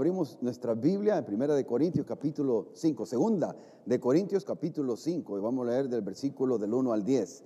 [0.00, 3.54] abrimos nuestra Biblia en Primera de Corintios capítulo 5, Segunda
[3.84, 7.44] de Corintios capítulo 5 y vamos a leer del versículo del 1 al 10.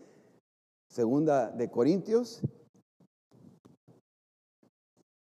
[0.88, 2.42] Segunda de Corintios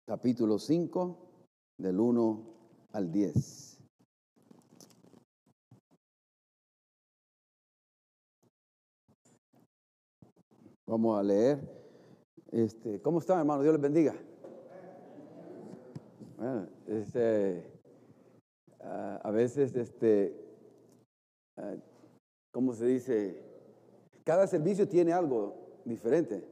[0.05, 1.17] capítulo 5
[1.79, 2.43] del 1
[2.93, 3.79] al 10.
[10.85, 11.59] Vamos a leer.
[12.51, 13.63] Este, ¿Cómo están, hermano?
[13.63, 14.15] Dios les bendiga.
[16.37, 17.63] Bueno, este,
[18.81, 20.35] ah, a veces, este,
[21.57, 21.77] uh,
[22.51, 23.41] ¿cómo se dice?
[24.23, 26.43] Cada servicio tiene algo diferente.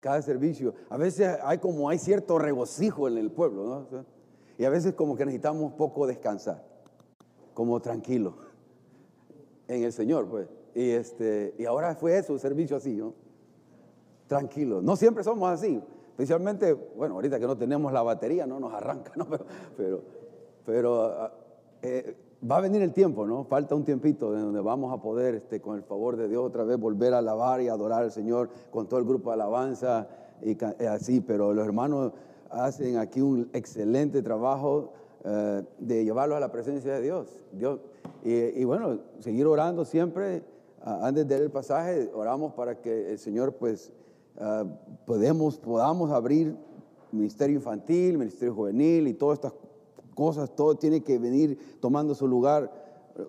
[0.00, 0.74] Cada servicio.
[0.90, 4.04] A veces hay como hay cierto regocijo en el pueblo, ¿no?
[4.58, 6.64] Y a veces como que necesitamos poco descansar,
[7.54, 8.52] como tranquilo
[9.68, 10.48] en el Señor, pues.
[10.74, 13.14] Y, este, y ahora fue eso, un servicio así, ¿no?
[14.26, 14.82] Tranquilo.
[14.82, 15.80] No siempre somos así.
[16.22, 19.26] Especialmente, bueno, ahorita que no tenemos la batería, no nos arranca, ¿no?
[19.76, 20.02] Pero,
[20.64, 21.32] pero, ah,
[21.82, 22.16] eh,
[22.48, 23.42] va a venir el tiempo, ¿no?
[23.42, 26.62] Falta un tiempito de donde vamos a poder, este, con el favor de Dios, otra
[26.62, 30.06] vez volver a alabar y adorar al Señor con todo el grupo de alabanza
[30.42, 31.20] y así.
[31.20, 32.12] Pero los hermanos
[32.50, 34.92] hacen aquí un excelente trabajo
[35.24, 37.42] eh, de llevarlos a la presencia de Dios.
[37.50, 37.80] Dios
[38.22, 40.44] y, bueno, seguir orando siempre.
[40.84, 43.90] antes de leer el pasaje, oramos para que el Señor, pues,
[44.38, 44.64] Ah,
[45.04, 46.56] podemos, podamos abrir
[47.10, 49.52] ministerio infantil, ministerio juvenil y todas estas
[50.14, 52.70] cosas, todo tiene que venir tomando su lugar
[53.16, 53.22] eh,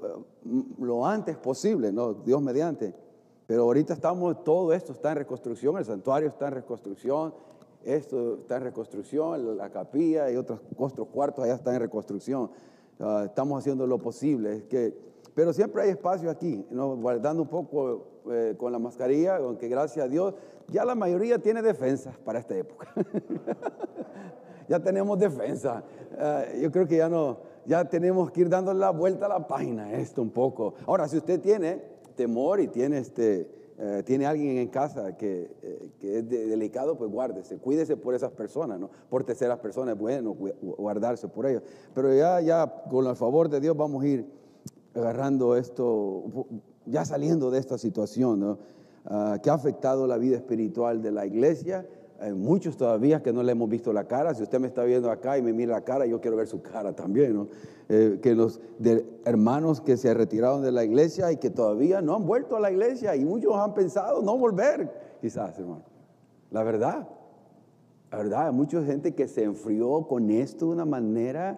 [0.80, 2.14] lo antes posible, ¿no?
[2.14, 2.94] Dios mediante.
[3.45, 7.34] Pero ahorita estamos, todo esto está en reconstrucción, el santuario está en reconstrucción,
[7.84, 12.50] esto está en reconstrucción, la capilla y otros, otros cuartos allá están en reconstrucción.
[13.00, 14.56] Ah, estamos haciendo lo posible.
[14.56, 16.95] Es que, pero siempre hay espacio aquí, ¿no?
[16.95, 20.34] guardando un poco eh, con la mascarilla, aunque gracias a Dios
[20.70, 22.88] ya la mayoría tiene defensa para esta época.
[24.70, 25.83] ya tenemos defensa.
[26.17, 29.48] Eh, yo creo que ya no, ya tenemos que ir dando la vuelta a la
[29.48, 30.76] página esto un poco.
[30.86, 31.82] Ahora, si usted tiene
[32.15, 37.58] temor y tiene este, eh, tiene alguien en casa que, que es delicado, pues guárdese,
[37.58, 38.89] cuídese por esas personas, ¿no?
[39.10, 41.64] Por terceras personas, bueno, guardarse por ellos.
[41.94, 44.42] Pero ya, ya, con el favor de Dios, vamos a ir
[44.95, 46.48] agarrando esto,
[46.86, 48.58] ya saliendo de esta situación
[49.05, 51.87] ah, que ha afectado la vida espiritual de la iglesia.
[52.20, 54.33] Hay muchos todavía que no le hemos visto la cara.
[54.33, 56.61] Si usted me está viendo acá y me mira la cara, yo quiero ver su
[56.61, 57.49] cara también.
[57.89, 58.61] Eh, que los
[59.26, 62.71] hermanos que se retiraron de la iglesia y que todavía no han vuelto a la
[62.71, 65.83] iglesia y muchos han pensado no volver, quizás, hermano.
[66.52, 67.09] La verdad,
[68.09, 71.58] la verdad, hay mucha gente que se enfrió con esto de una manera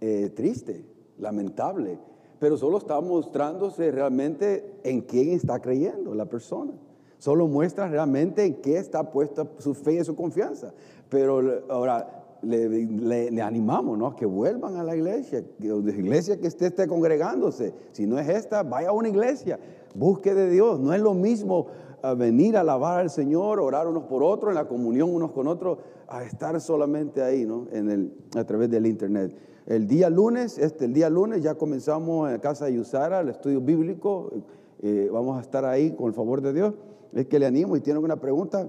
[0.00, 0.84] eh, triste,
[1.16, 1.98] lamentable
[2.42, 6.72] pero solo está mostrándose realmente en quién está creyendo la persona.
[7.18, 10.74] Solo muestra realmente en qué está puesta su fe y su confianza.
[11.08, 14.16] Pero ahora le, animamos ¿no?
[14.16, 17.74] que vuelvan a la iglesia, la iglesia que esté, esté congregándose.
[17.92, 19.60] Si no es esta, vaya a una iglesia,
[19.94, 20.80] busque de Dios.
[20.80, 21.68] No es lo mismo
[22.02, 25.46] ah, venir a alabar al Señor, orar unos por otros, en la comunión unos con
[25.46, 25.78] otros,
[26.08, 27.68] a estar solamente ahí, ¿no?
[27.70, 29.32] En el, a través del internet.
[29.66, 33.60] El día lunes, este, el día lunes ya comenzamos en casa de Yusara, el estudio
[33.60, 34.30] bíblico.
[34.80, 36.74] Eh, vamos a estar ahí con el favor de Dios.
[37.12, 38.68] Es que le animo y tiene alguna pregunta.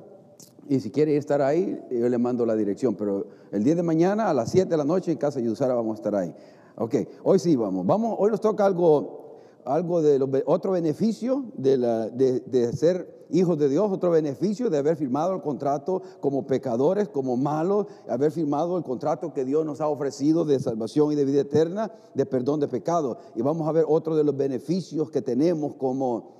[0.69, 2.95] Y si quiere estar ahí, yo le mando la dirección.
[2.95, 5.73] Pero el día de mañana a las 7 de la noche en casa de Yusara
[5.73, 6.33] vamos a estar ahí.
[6.75, 7.85] Ok, hoy sí vamos.
[7.85, 9.22] vamos hoy nos toca algo,
[9.65, 15.35] algo de otro beneficio de, de, ser hijos de Dios, otro beneficio de haber firmado
[15.35, 20.45] el contrato como pecadores, como malos, haber firmado el contrato que Dios nos ha ofrecido
[20.45, 23.17] de salvación y de vida eterna, de perdón de pecado.
[23.35, 26.31] Y vamos a ver otro de los beneficios que tenemos como,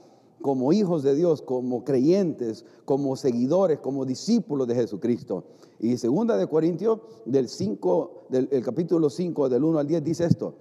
[0.41, 5.45] como hijos de Dios, como creyentes, como seguidores, como discípulos de Jesucristo.
[5.79, 10.56] Y segunda de Corintios, del 5, del capítulo 5, del 1 al 10, dice esto.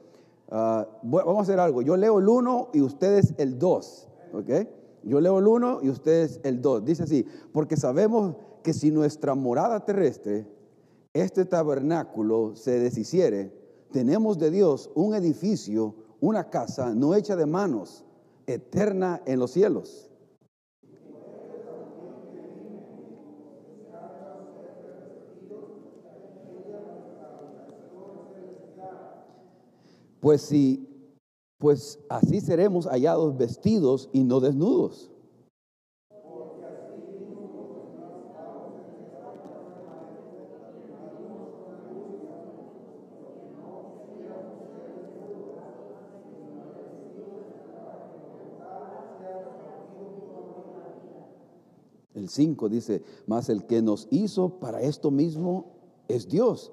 [0.54, 1.80] Ah, vamos a hacer algo.
[1.80, 4.08] Yo leo el 1 y ustedes el 2.
[4.34, 4.50] ¿Ok?
[5.02, 6.84] Yo leo el 1 y ustedes el 2.
[6.84, 10.46] Dice así, porque sabemos que si nuestra morada terrestre,
[11.14, 13.50] este tabernáculo, se deshiciere,
[13.92, 18.04] tenemos de Dios un edificio, una casa no hecha de manos,
[18.46, 20.11] eterna en los cielos.
[30.22, 30.88] Pues si
[31.58, 35.10] pues así seremos hallados vestidos y no desnudos.
[52.14, 55.66] El 5 dice, mas el que nos hizo para esto mismo
[56.06, 56.72] es Dios,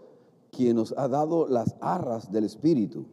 [0.52, 3.06] quien nos ha dado las arras del Espíritu.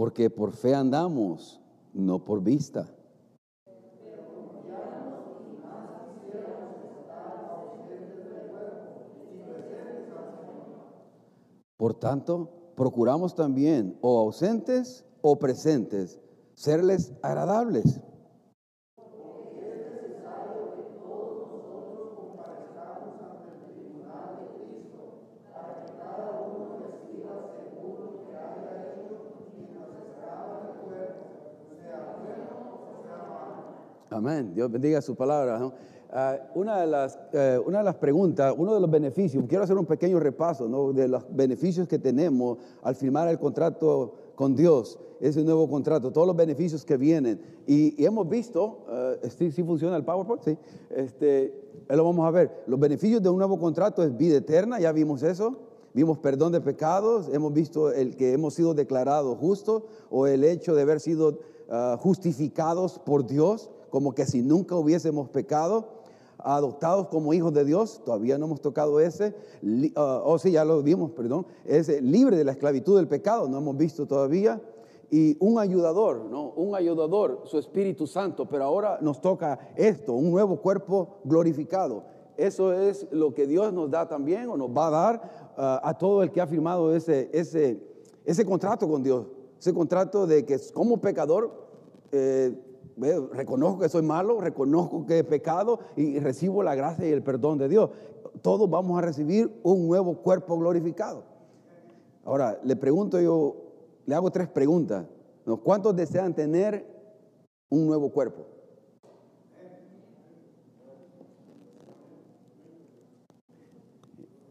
[0.00, 1.60] Porque por fe andamos,
[1.92, 2.88] no por vista.
[11.76, 16.18] Por tanto, procuramos también, o ausentes o presentes,
[16.54, 18.00] serles agradables.
[34.20, 34.52] Amén.
[34.54, 35.58] Dios bendiga su palabra.
[35.58, 35.72] ¿no?
[36.10, 39.78] Ah, una, de las, eh, una de las preguntas, uno de los beneficios, quiero hacer
[39.78, 40.92] un pequeño repaso ¿no?
[40.92, 46.26] de los beneficios que tenemos al firmar el contrato con Dios, ese nuevo contrato, todos
[46.26, 47.40] los beneficios que vienen.
[47.66, 48.84] Y, hemos visto,
[49.22, 50.42] uh, ¿sí, funciona el PowerPoint?
[50.42, 50.58] Sí.
[50.90, 51.54] Este,
[51.88, 52.62] lo vamos a ver.
[52.66, 55.56] Los beneficios de un nuevo contrato es vida eterna, ya vimos eso.
[55.94, 60.74] Vimos perdón de pecados, hemos visto el que hemos sido declarados justos o el hecho
[60.74, 66.00] de haber sido ah, justificados por Dios, como que si nunca hubiésemos pecado
[66.38, 70.64] adoptados como hijos de Dios, todavía no hemos tocado ese, o uh, oh sí, ya
[70.64, 74.60] lo vimos, perdón, ese libre de la esclavitud del pecado, no hemos visto todavía,
[75.10, 76.50] y un ayudador, ¿no?
[76.50, 82.04] Un ayudador, su Espíritu Santo, pero ahora nos toca esto, un nuevo cuerpo glorificado.
[82.36, 85.16] Eso es lo que Dios nos da también o nos va a dar
[85.58, 87.82] uh, a todo el que ha firmado ese, ese,
[88.24, 89.26] ese contrato con Dios,
[89.58, 91.68] ese contrato de que como pecador
[92.12, 92.56] eh,
[93.32, 97.58] reconozco que soy malo, reconozco que he pecado y recibo la gracia y el perdón
[97.58, 97.90] de Dios.
[98.42, 101.24] Todos vamos a recibir un nuevo cuerpo glorificado.
[102.24, 103.56] Ahora, le pregunto yo,
[104.06, 105.06] le hago tres preguntas.
[105.64, 106.86] ¿Cuántos desean tener
[107.70, 108.46] un nuevo cuerpo?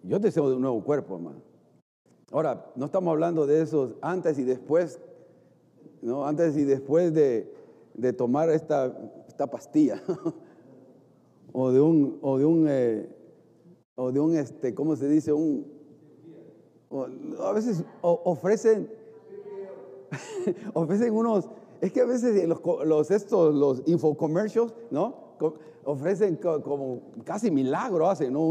[0.04, 1.42] Yo deseo un nuevo cuerpo, hermano.
[2.32, 5.00] Ahora, no estamos hablando de esos antes y después,
[6.02, 6.26] ¿no?
[6.26, 7.54] Antes y después de,
[8.00, 8.94] de tomar esta,
[9.28, 10.02] esta pastilla
[11.54, 13.10] o de un, o de un, eh,
[13.96, 15.34] o de un este, ¿cómo se dice?
[15.34, 15.66] Un,
[17.42, 18.90] a veces ofrecen,
[20.74, 21.50] ofrecen unos,
[21.82, 25.30] es que a veces los, los estos, los infocommercials, ¿no?
[25.86, 28.50] Ofrecen como casi milagro, hacen, ¿no?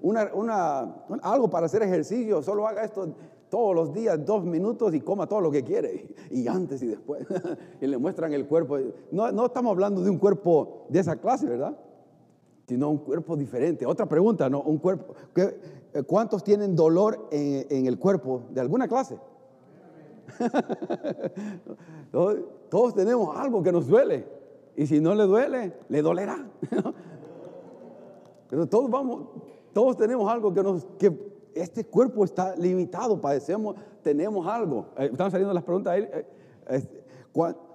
[0.00, 3.14] una, una, algo para hacer ejercicio, solo haga esto
[3.54, 7.24] todos los días dos minutos y coma todo lo que quiere, y antes y después,
[7.80, 8.78] y le muestran el cuerpo.
[9.12, 11.78] No, no estamos hablando de un cuerpo de esa clase, ¿verdad?
[12.66, 13.86] Sino un cuerpo diferente.
[13.86, 14.60] Otra pregunta, ¿no?
[14.60, 19.20] Un cuerpo, eh, ¿cuántos tienen dolor en, el cuerpo de alguna clase?
[22.10, 24.26] Todos tenemos algo que nos duele.
[24.74, 26.44] Y si no le duele, le dolerá.
[28.50, 29.28] Pero todos vamos,
[29.72, 34.86] todos tenemos algo que nos, que este cuerpo está limitado, padecemos, tenemos algo.
[34.98, 35.96] Eh, están saliendo las preguntas.
[35.96, 36.26] Eh,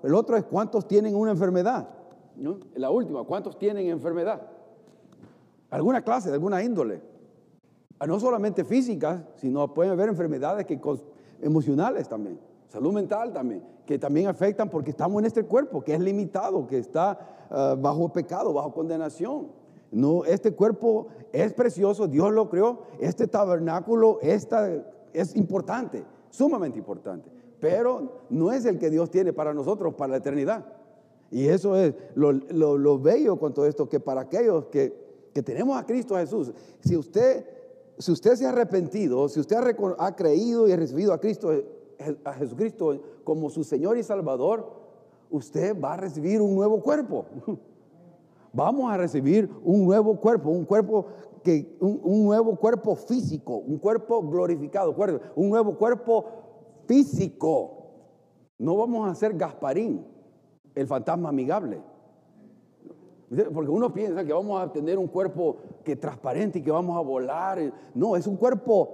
[0.04, 1.90] el otro es cuántos tienen una enfermedad.
[2.76, 4.42] La última, ¿cuántos tienen enfermedad?
[5.70, 7.02] Alguna clase, alguna índole.
[8.00, 10.80] Ah, no solamente físicas, sino pueden haber enfermedades que,
[11.42, 16.00] emocionales también, salud mental también, que también afectan porque estamos en este cuerpo que es
[16.00, 17.19] limitado, que está
[17.50, 19.48] ah, bajo pecado, bajo condenación.
[19.92, 24.69] No, este cuerpo es precioso, Dios lo creó, este tabernáculo esta,
[25.14, 27.30] es importante, sumamente importante,
[27.60, 30.66] pero no es el que Dios tiene para nosotros, para la eternidad.
[31.31, 35.10] Y eso es lo, bello con todo esto, que para aquellos que,
[35.44, 37.46] tenemos a Cristo Jesús, si usted,
[37.98, 41.52] si usted se ha arrepentido, si usted ha, ha creído y ha recibido a Cristo,
[42.26, 44.69] a Jesucristo como su Señor y Salvador,
[45.30, 47.26] usted va a recibir un nuevo cuerpo.
[48.54, 51.08] vamos a recibir un nuevo cuerpo, un cuerpo
[51.44, 54.96] que un, nuevo cuerpo físico, un cuerpo glorificado,
[55.36, 56.26] un nuevo cuerpo
[56.86, 57.76] físico.
[58.58, 60.06] No vamos a ser Gasparín,
[60.76, 61.82] el fantasma amigable.
[63.54, 67.02] Porque uno piensa que vamos a tener un cuerpo que transparente y que vamos a
[67.02, 67.60] volar.
[67.94, 68.90] No, es un cuerpo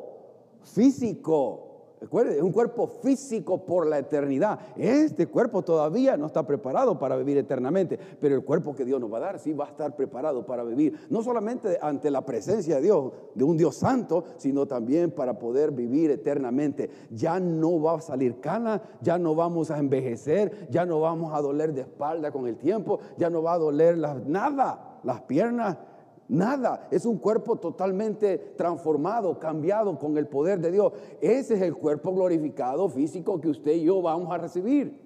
[0.62, 4.60] físico es un cuerpo físico por la eternidad.
[4.76, 9.12] Este cuerpo todavía no está preparado para vivir eternamente, pero el cuerpo que Dios nos
[9.12, 12.76] va a dar sí va a estar preparado para vivir, no solamente ante la presencia
[12.76, 16.90] de Dios, de un Dios santo, sino también para poder vivir eternamente.
[17.12, 21.42] Ya no va a salir cana, ya no vamos a envejecer, ya no vamos a
[21.42, 25.78] doler de espalda con el tiempo, ya no va a doler nada, las piernas
[26.28, 30.94] Nada, es un cuerpo totalmente transformado, cambiado con el poder de Dios.
[31.22, 35.06] Ese es el cuerpo glorificado físico que usted y yo vamos a recibir.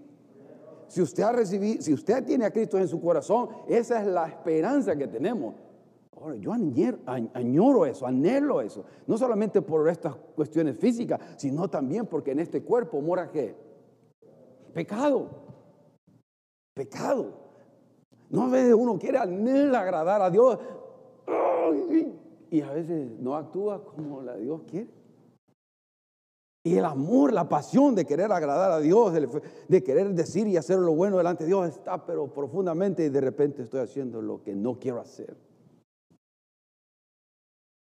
[0.88, 4.28] Si usted ha recibido, si usted tiene a Cristo en su corazón, esa es la
[4.28, 5.56] esperanza que tenemos.
[6.20, 8.84] Ahora, yo añoro eso, anhelo eso.
[9.06, 13.56] No solamente por estas cuestiones físicas, sino también porque en este cuerpo mora qué?
[14.74, 15.30] Pecado.
[16.74, 17.34] Pecado.
[18.30, 20.58] No a veces uno quiere anhela agradar a Dios
[22.52, 24.90] y a veces no actúa como la Dios quiere.
[26.64, 29.14] Y el amor, la pasión de querer agradar a Dios,
[29.68, 33.22] de, querer decir y hacer lo bueno delante de Dios está pero profundamente y de
[33.22, 35.38] repente estoy haciendo lo que no quiero hacer.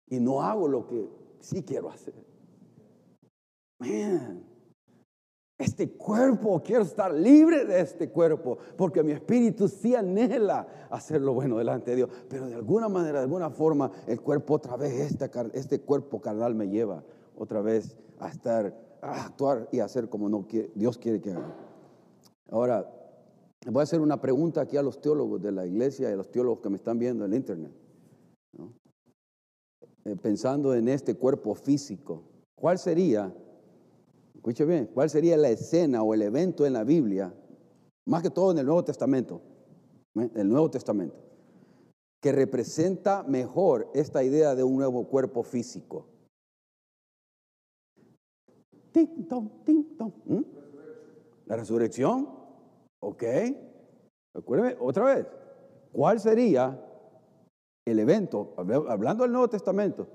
[0.10, 1.08] Y no hago lo que
[1.40, 2.16] sí quiero hacer.
[3.80, 4.44] Man,
[5.64, 11.34] este cuerpo, quiero estar libre de este cuerpo, porque mi espíritu sí anhela hacer lo
[11.34, 12.10] bueno delante de Dios.
[12.30, 16.56] Pero de alguna manera, de alguna forma, el cuerpo otra vez, este, este cuerpo carnal
[16.56, 17.04] me lleva
[17.38, 21.56] otra vez a estar, a actuar y hacer como no Dios quiere que haga.
[22.50, 22.90] Ahora,
[23.66, 26.30] voy a hacer una pregunta aquí a los teólogos de la iglesia y a los
[26.30, 27.72] teólogos que me están viendo en el internet.
[30.06, 32.24] Eh, pensando en este cuerpo físico,
[32.56, 33.34] ¿cuál sería,
[34.44, 37.34] escuche bien, cuál sería la escena o el evento en la Biblia,
[38.06, 39.42] más que todo en el Nuevo Testamento,
[40.20, 40.30] ¿eh?
[40.36, 41.16] el Nuevo Testamento,
[42.22, 46.10] que representa mejor esta idea de un nuevo cuerpo físico?
[51.46, 52.28] La resurrección,
[53.00, 53.24] ok.
[54.36, 55.26] Recuérdeme otra vez,
[55.94, 56.86] ¿cuál sería
[57.86, 60.06] el evento, hablando del Nuevo Testamento,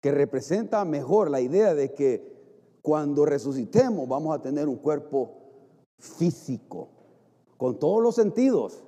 [0.00, 2.32] que representa mejor la idea de que
[2.82, 5.42] cuando resucitemos vamos a tener un cuerpo
[5.98, 6.88] físico,
[7.56, 8.82] con todos los sentidos.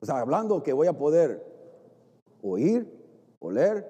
[0.00, 1.44] O sea, hablando que voy a poder
[2.42, 2.88] oír,
[3.40, 3.84] oler,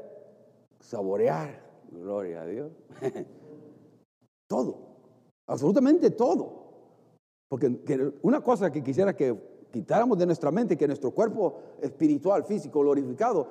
[0.80, 2.72] saborear, gloria a Dios.
[4.48, 4.78] todo,
[5.46, 6.60] absolutamente todo.
[7.48, 9.36] Porque una cosa que quisiera que
[9.70, 13.46] quitáramos de nuestra mente que nuestro cuerpo espiritual, físico, glorificado,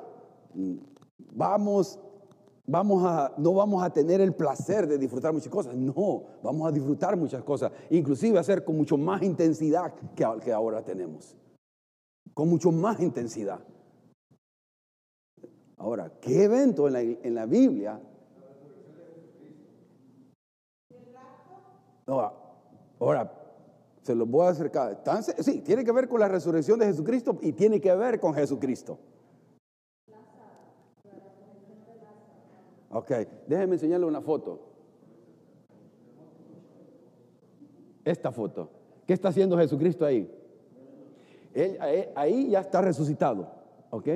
[0.53, 0.75] mm,
[1.33, 1.99] vamos,
[2.69, 5.75] vamos a, no vamos a tener el placer de disfrutar muchas cosas.
[5.75, 11.35] No, vamos a disfrutar muchas cosas, inclusive hacer con mucho más intensidad que, ahora tenemos.
[12.33, 13.59] Con mucho más intensidad.
[15.77, 17.99] Ahora, ¿qué evento en la, en la Biblia?
[22.99, 23.31] ahora,
[24.01, 25.01] se los voy a acercar.
[25.39, 28.97] sí, tiene que ver con la resurrección de Jesucristo y tiene que ver con Jesucristo.
[32.91, 33.11] Ok,
[33.47, 34.59] déjenme enseñarle una foto.
[38.03, 38.69] Esta foto.
[39.05, 40.29] ¿Qué está haciendo Jesucristo ahí?
[41.53, 41.77] Él,
[42.15, 43.51] ahí ya está resucitado.
[43.91, 44.07] ¿Ok?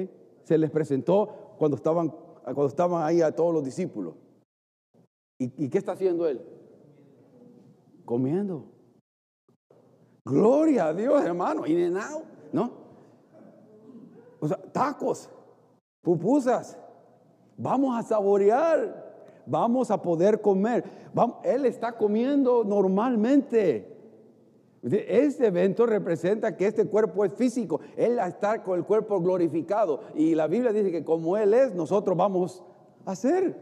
[0.44, 2.10] Se les presentó cuando estaban,
[2.44, 4.16] cuando estaban ahí a todos los discípulos.
[5.40, 6.42] ¿Y, qué está haciendo él?
[8.06, 8.66] Comiendo.
[10.26, 11.68] Gloria a Dios, hermano.
[11.68, 11.76] Y
[12.52, 12.72] ¿no?
[14.40, 15.30] O sea, tacos,
[16.02, 16.78] pupusas.
[17.64, 19.14] Vamos a saborear.
[19.46, 20.84] Vamos a poder comer.
[21.44, 23.90] él está comiendo normalmente.
[24.82, 27.80] Este evento representa que este cuerpo es físico.
[27.96, 30.02] Él está con el cuerpo glorificado.
[30.14, 32.64] Y la Biblia dice que como Él es, nosotros vamos
[33.06, 33.56] a hacer.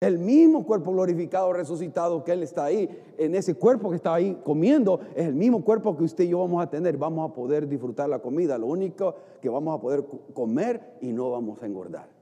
[0.00, 2.88] El mismo cuerpo glorificado, resucitado que Él está ahí,
[3.18, 6.38] en ese cuerpo que está ahí comiendo, es el mismo cuerpo que usted y yo
[6.38, 6.96] vamos a tener.
[6.96, 8.58] Vamos a poder disfrutar la comida.
[8.58, 12.15] Lo único que vamos a poder comer y no vamos a engordar.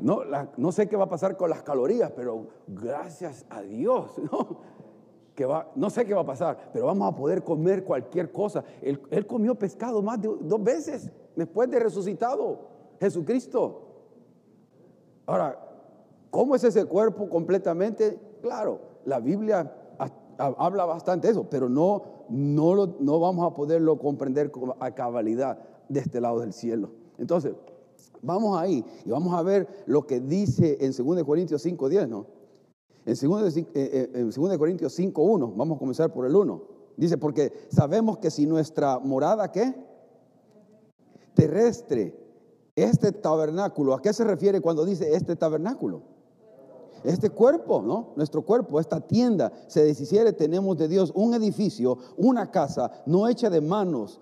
[0.00, 0.22] No,
[0.56, 4.58] no sé qué va a pasar con las calorías, pero gracias a Dios, ¿no?
[5.34, 8.64] Que va, no sé qué va a pasar, pero vamos a poder comer cualquier cosa.
[8.82, 12.68] Él, comió pescado más de dos veces después de resucitado.
[12.98, 13.86] Jesucristo.
[15.26, 15.58] Ahora,
[16.30, 18.18] ¿cómo es ese cuerpo completamente?
[18.42, 19.72] Claro, la Biblia
[20.36, 26.00] habla bastante de eso, pero no, no, no vamos a poderlo comprender a cabalidad de
[26.00, 26.90] este lado del cielo.
[27.18, 27.54] Entonces,
[28.22, 32.26] vamos ahí y vamos a ver lo que dice en 2 Corintios 5.10, ¿no?
[33.06, 36.62] En 2, eh, eh, en 2 Corintios 5.1, vamos a comenzar por el 1.
[36.96, 39.74] Dice, porque sabemos que si nuestra morada, ¿qué?
[41.34, 42.14] Terrestre
[42.76, 46.02] este tabernáculo, ¿a qué se refiere cuando dice este tabernáculo?
[47.02, 48.10] Este cuerpo, ¿no?
[48.16, 53.48] Nuestro cuerpo, esta tienda, se deshiciere, tenemos de Dios un edificio, una casa, no hecha
[53.48, 54.20] de manos,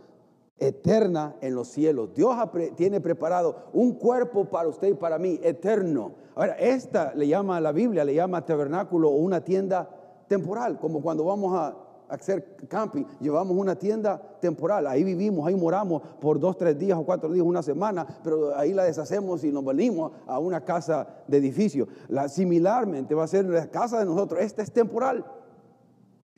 [0.59, 2.15] eterna en los cielos.
[2.15, 2.37] Dios
[2.77, 6.13] tiene preparado un cuerpo para usted y para mí, eterno.
[6.35, 9.89] Ahora, esta le llama la Biblia, le llama tabernáculo o una tienda
[10.29, 11.77] temporal, como cuando vamos a
[12.09, 17.05] hacer camping, llevamos una tienda temporal, ahí vivimos, ahí moramos por dos, tres días o
[17.05, 21.37] cuatro días, una semana, pero ahí la deshacemos y nos venimos a una casa de
[21.37, 21.87] edificio.
[22.09, 25.25] La, similarmente va a ser la casa de nosotros, esta es temporal,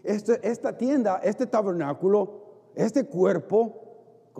[0.02, 3.89] Este, esta tienda, este tabernáculo, este cuerpo,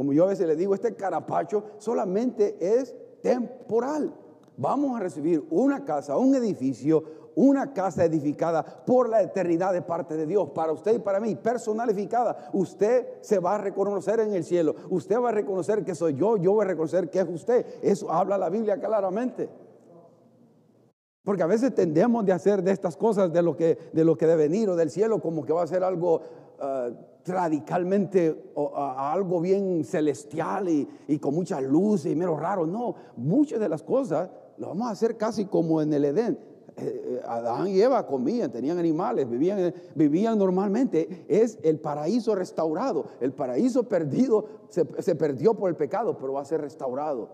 [0.01, 4.11] como yo a veces le digo, este carapacho solamente es temporal.
[4.57, 7.05] Vamos a recibir una casa, un edificio,
[7.35, 11.35] una casa edificada por la eternidad de parte de Dios, para usted y para mí,
[11.35, 12.49] personalificada.
[12.55, 16.39] Usted se va a reconocer en el cielo, usted va a reconocer que soy yo,
[16.39, 17.67] yo voy a reconocer que es usted.
[17.83, 19.51] Eso habla la Biblia claramente.
[21.25, 24.25] Porque a veces tendemos de hacer de estas cosas, de lo que, de lo que
[24.25, 26.23] venir o del cielo, como que va a ser algo
[26.59, 26.89] ah,
[27.27, 32.67] radicalmente, o, algo bien celestial y, con mucha luz y mero raro.
[32.67, 36.39] No, muchas de las cosas lo vamos a hacer casi como en el Edén.
[36.77, 41.25] Eh, eh, Adán y Eva comían, tenían animales, vivían, vivían normalmente.
[41.29, 43.07] Es el paraíso restaurado.
[43.21, 47.29] El paraíso perdido se, se perdió por el pecado, pero va a ser restaurado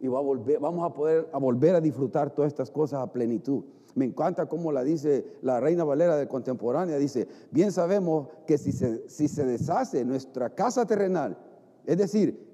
[0.00, 3.12] y va a volver, vamos a poder a volver a disfrutar todas estas cosas a
[3.12, 3.64] plenitud.
[3.98, 8.72] Me encanta cómo la dice la Reina Valera de contemporánea, dice, bien sabemos que si
[8.72, 11.36] se, si se deshace nuestra casa terrenal,
[11.84, 12.46] es decir,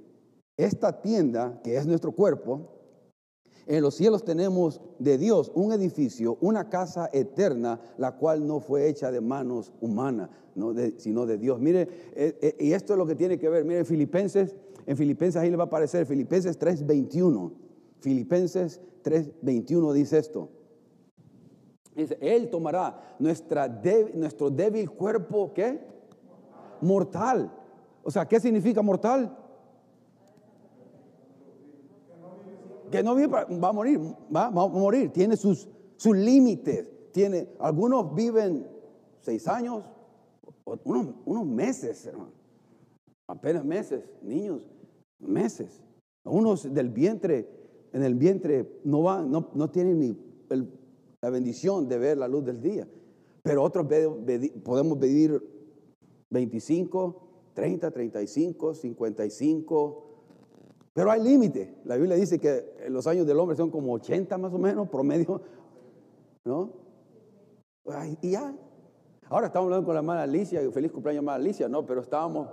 [0.56, 2.70] esta tienda que es nuestro cuerpo,
[3.66, 8.88] en los cielos tenemos de Dios un edificio, una casa eterna, la cual no fue
[8.88, 11.60] hecha de manos humanas, no sino de Dios.
[11.60, 14.54] Mire, eh, eh, y esto es lo que tiene que ver, mire, Filipenses
[14.86, 17.52] en Filipenses ahí le va a aparecer, Filipenses 3:21.
[18.00, 20.50] Filipenses 3:21 dice esto.
[21.94, 23.68] Dice, Él tomará nuestra
[24.14, 25.80] nuestro débil cuerpo, ¿qué?
[26.80, 27.52] Mortal.
[28.02, 29.36] O sea, ¿qué significa mortal?
[32.90, 34.00] Que no va a morir,
[34.34, 36.90] va, a morir, tiene sus, sus límites.
[37.12, 38.66] Tiene, algunos viven
[39.20, 39.84] seis años,
[40.84, 42.32] unos, unos meses, hermano.
[43.26, 44.60] Apenas meses, niños
[45.18, 45.80] meses.
[46.24, 47.48] Unos del vientre,
[47.92, 50.16] en el vientre no van, no, no tienen ni
[51.24, 52.86] la bendición de ver la luz del día.
[53.42, 53.86] Pero otros
[54.62, 55.42] podemos vivir
[56.28, 60.06] 25, 30, 35, 55.
[60.92, 61.76] Pero hay límite.
[61.86, 65.40] La Biblia dice que los años del hombre son como 80 más o menos, promedio.
[66.44, 66.84] ¿No?
[68.20, 68.54] y ya.
[69.30, 72.48] Ahora estamos hablando con la hermana Alicia, feliz cumpleaños hermana Alicia, no, pero estábamos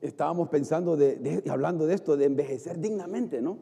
[0.00, 3.58] estábamos pensando de, hablando de esto, de envejecer dignamente, ¿no?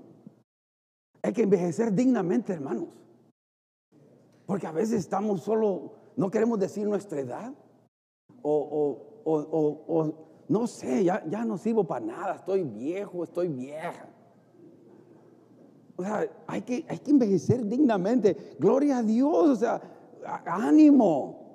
[1.23, 2.89] Hay que envejecer dignamente, hermanos.
[4.47, 7.53] Porque a veces estamos solo, no queremos decir nuestra edad.
[8.43, 10.15] O,
[10.49, 14.09] no sé, ya, ya no sirvo para nada, estoy viejo, estoy vieja.
[15.97, 18.57] O sea, hay que, hay que envejecer dignamente.
[18.59, 19.81] Gloria a Dios, o sea,
[20.45, 21.46] ánimo.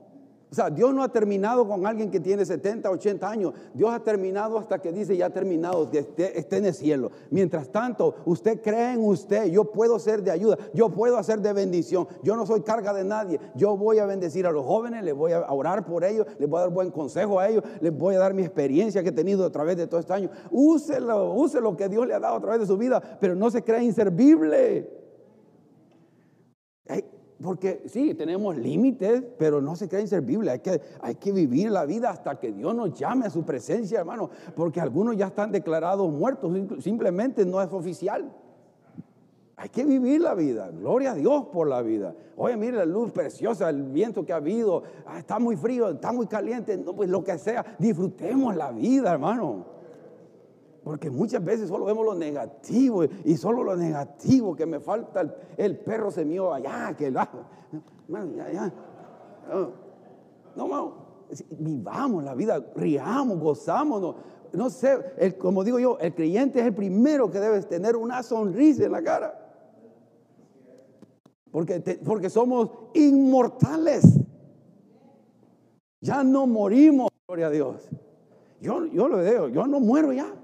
[0.51, 3.53] O sea, Dios no ha terminado con alguien que tiene 70, 80 años.
[3.73, 7.09] Dios ha terminado hasta que dice ya ha terminado, que esté, en el cielo.
[7.29, 11.53] Mientras tanto, usted cree en usted, yo puedo ser de ayuda, yo puedo hacer de
[11.53, 12.05] bendición.
[12.21, 13.39] Yo no soy carga de nadie.
[13.55, 16.57] Yo voy a bendecir a los jóvenes, les voy a orar por ellos, les voy
[16.57, 19.45] a dar buen consejo a ellos, les voy a dar mi experiencia que he tenido
[19.45, 20.29] a través de todo este año.
[20.51, 23.49] Úselo, use lo que Dios le ha dado a través de su vida, pero no
[23.49, 25.00] se crea inservible.
[27.41, 30.51] Porque sí, tenemos límites, pero no se crea inservible.
[30.51, 33.99] Hay que, hay que vivir la vida hasta que Dios nos llame a su presencia,
[33.99, 34.29] hermano.
[34.55, 38.31] Porque algunos ya están declarados muertos, simplemente no es oficial.
[39.61, 40.71] Hay que vivir la vida.
[40.71, 42.15] Gloria a Dios por la vida.
[42.35, 44.81] Oye, mire la luz preciosa, el viento que ha habido.
[45.05, 46.75] Ah, está muy frío, está muy caliente.
[46.77, 49.80] No, pues lo que sea, disfrutemos la vida, hermano.
[50.83, 55.77] Porque muchas veces solo vemos lo negativo y solo lo negativo, que me falta el,
[55.77, 57.29] perro se mío allá, que el No,
[60.55, 60.93] no,
[61.51, 64.15] vivamos la vida, riamos, gozámonos.
[64.53, 68.85] No sé, como digo yo, el creyente es el primero que debe tener una sonrisa
[68.85, 69.37] en la cara.
[71.51, 74.19] Porque, porque somos inmortales.
[76.01, 77.87] Ya no morimos, gloria a Dios.
[78.59, 80.40] Yo, yo lo veo, yo no muero ya.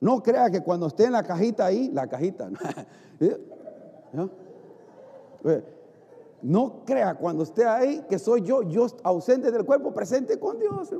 [0.00, 2.50] No crea que cuando esté en la cajita ahí, la cajita,
[6.42, 6.84] ¿no?
[6.84, 10.94] crea cuando esté ahí que soy yo, yo ausente del cuerpo, presente con Dios.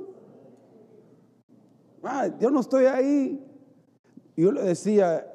[2.03, 3.45] Ah, yo no estoy ahí.
[4.37, 5.27] Yo le decía,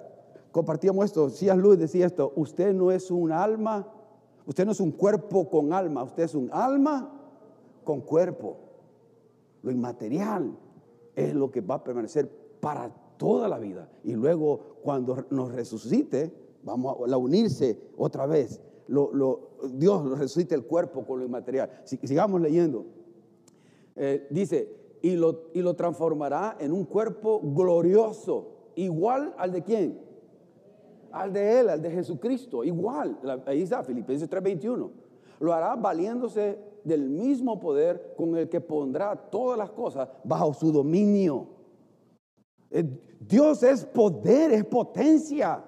[0.52, 3.88] compartíamos esto, Cías Luis decía esto, usted no es un alma,
[4.46, 7.12] usted no es un cuerpo con alma, usted es un alma
[7.84, 8.58] con cuerpo.
[9.62, 10.58] Lo inmaterial
[11.16, 13.88] es lo que va a permanecer para toda la vida.
[14.04, 18.60] Y luego cuando nos resucite, vamos a, unirse otra vez.
[18.88, 21.70] Lo, Dios resucite el cuerpo con lo inmaterial.
[21.84, 22.86] sigamos leyendo.
[23.96, 30.00] Eh, dice, y lo, y lo transformará en un cuerpo glorioso, igual al de quién?
[31.12, 33.20] Al de Él, al de Jesucristo, igual.
[33.46, 34.90] Ahí está, Filipenses 3:21.
[35.42, 40.72] Lo hará valiéndose del mismo poder con el que pondrá todas las cosas bajo su
[40.72, 41.59] dominio.
[42.72, 42.86] Eh,
[43.20, 45.64] Dios es poder, es potencia.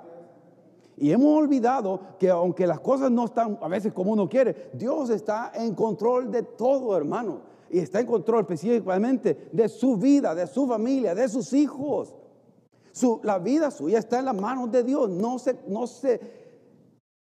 [0.97, 5.09] Y hemos olvidado que aunque las cosas no están a veces como uno quiere, Dios
[5.09, 7.41] está en control de todo, hermano.
[7.69, 12.13] Y está en control específicamente de su vida, de su familia, de sus hijos.
[13.23, 15.09] la vida suya está en las manos de Dios.
[15.09, 16.19] No se, no, se,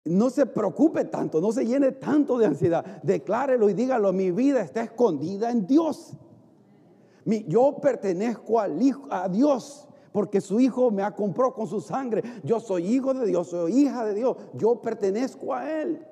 [0.06, 2.84] no se preocupe tanto, no se llene tanto de ansiedad.
[3.02, 6.14] Declárelo y dígalo, mi vida está escondida en Dios.
[7.24, 8.78] Yo pertenezco al
[9.10, 12.22] a Dios porque su hijo me ha comprado con su sangre.
[12.44, 16.06] Yo soy hijo de Dios, soy hija de Dios, yo pertenezco a Él.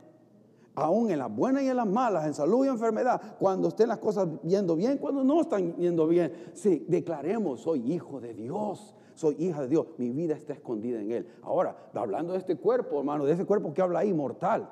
[0.74, 3.98] Aún en las buenas y en las malas, en salud y enfermedad, cuando estén las
[3.98, 9.36] cosas yendo bien, cuando no están yendo bien, sí, declaremos, soy hijo de Dios, soy
[9.38, 11.26] hija de Dios, mi vida está escondida en Él.
[11.42, 14.70] Ahora, hablando de este cuerpo, hermano, de ese cuerpo que habla ahí, mortal,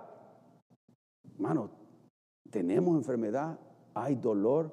[1.35, 1.71] hermano,
[2.51, 3.59] tenemos enfermedad,
[3.93, 4.73] hay dolor,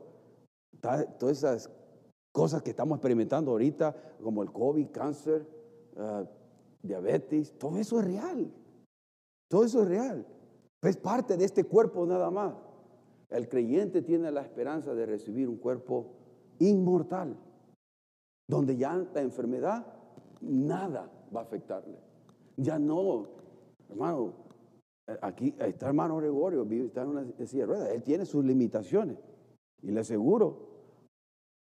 [1.17, 1.71] todas esas
[2.32, 5.48] cosas que estamos experimentando ahorita, como el COVID, cáncer,
[5.98, 6.26] ah,
[6.82, 8.52] diabetes, todo eso es real.
[9.50, 10.26] Todo eso es real.
[10.82, 12.54] Es parte de este cuerpo nada más.
[13.30, 16.13] El creyente tiene la esperanza de recibir un cuerpo
[16.60, 17.36] inmortal,
[18.48, 19.86] donde ya la enfermedad
[20.41, 21.98] nada va a afectarle.
[22.58, 23.28] Ya no,
[23.89, 24.34] hermano,
[25.21, 29.17] aquí está hermano Gregorio, está en una silla de ruedas, él tiene sus limitaciones.
[29.82, 30.64] Y le aseguro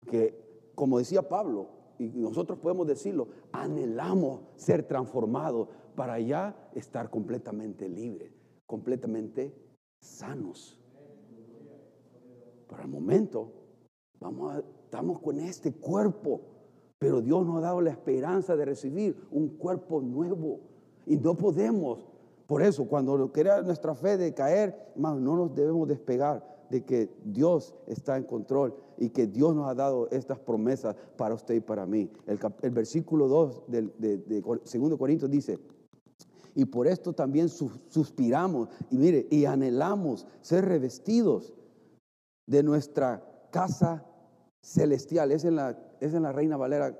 [0.05, 0.43] que
[0.75, 1.67] como decía Pablo,
[1.99, 8.31] y nosotros podemos decirlo, anhelamos ser transformados para ya estar completamente libres,
[8.65, 9.53] completamente
[10.01, 10.79] sanos.
[12.67, 13.51] Por el momento,
[14.19, 16.41] vamos estamos con este cuerpo,
[16.97, 20.61] pero Dios nos ha dado la esperanza de recibir un cuerpo nuevo.
[21.05, 22.07] Y no podemos,
[22.47, 27.75] por eso, cuando queda nuestra fe de caer, no nos debemos despegar de que Dios
[27.85, 31.85] está en control y que Dios nos ha dado estas promesas para usted y para
[31.85, 32.09] mí.
[32.25, 35.59] El, versículo 2 de, de, de 2 Corintios dice,
[36.55, 41.53] y por esto también suspiramos y mire, y anhelamos ser revestidos
[42.47, 44.03] de nuestra casa
[44.59, 45.31] celestial.
[45.31, 46.97] Es en la, es en la Reina Valera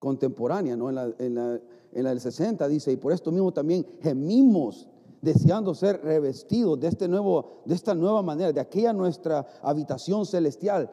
[0.00, 0.88] contemporánea, ¿no?
[0.88, 1.60] En la, en, la,
[1.92, 4.88] en la del 60 dice, y por esto mismo también gemimos
[5.26, 10.88] deseando ser revestidos de, este nuevo, de esta nueva manera, de aquella nuestra habitación celestial,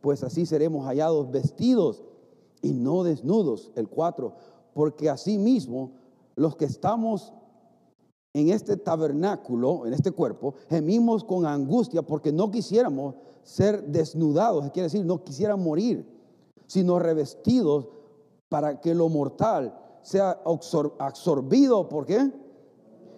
[0.00, 2.02] pues así seremos hallados vestidos
[2.62, 3.70] y no desnudos.
[3.76, 4.32] El 4,
[4.72, 5.92] porque así mismo
[6.34, 7.34] los que estamos
[8.32, 14.86] en este tabernáculo, en este cuerpo, gemimos con angustia porque no quisiéramos ser desnudados, quiere
[14.86, 16.08] decir, no quisieran morir,
[16.66, 17.88] sino revestidos
[18.48, 20.40] para que lo mortal sea
[20.98, 22.32] absorbido, ¿por qué?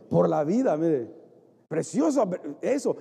[0.08, 1.10] Por la vida, mire.
[1.68, 2.28] Precioso
[2.60, 2.96] eso.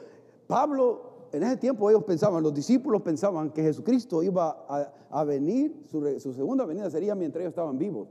[0.48, 4.66] Pablo, en ese tiempo ellos pensaban, los discípulos pensaban que Jesucristo iba
[5.10, 8.08] a, venir, su, segunda venida sería mientras ellos estaban vivos.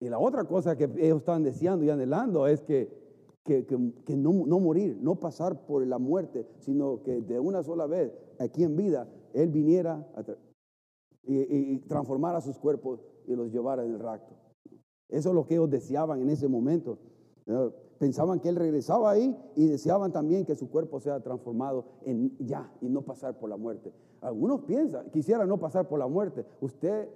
[0.00, 2.88] Y la otra cosa que ellos estaban deseando y anhelando es que,
[3.44, 8.64] que, no, morir, no pasar por la muerte, sino que de una sola vez, aquí
[8.64, 10.06] en vida, Él viniera
[11.22, 11.38] y,
[11.74, 14.34] y transformara sus cuerpos y los llevara en el rapto.
[15.08, 16.98] Eso es lo que ellos deseaban en ese momento.
[17.98, 22.72] Pensaban que él regresaba ahí y deseaban también que su cuerpo sea transformado en ya
[22.80, 23.92] y no pasar por la muerte.
[24.20, 26.46] Algunos piensan, quisiera no pasar por la muerte.
[26.60, 27.08] ¿Usted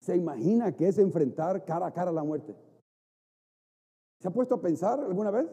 [0.00, 2.54] se imagina que es enfrentar cara a cara la muerte?
[4.20, 5.48] ¿Se ha puesto a pensar alguna vez?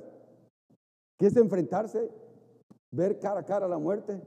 [1.17, 2.09] ¿Qué es enfrentarse,
[2.91, 4.19] ver cara a cara la muerte?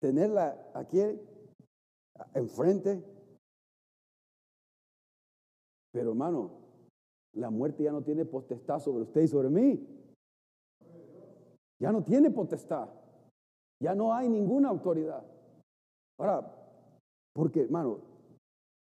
[0.00, 1.00] Tenerla aquí
[2.34, 3.02] enfrente.
[5.92, 6.59] Pero hermano,
[7.34, 9.86] la muerte ya no tiene potestad sobre usted y sobre mí.
[11.78, 12.88] Ya no tiene potestad.
[13.80, 15.24] Ya no hay ninguna autoridad.
[16.18, 16.54] Ahora,
[17.32, 18.00] porque, hermano,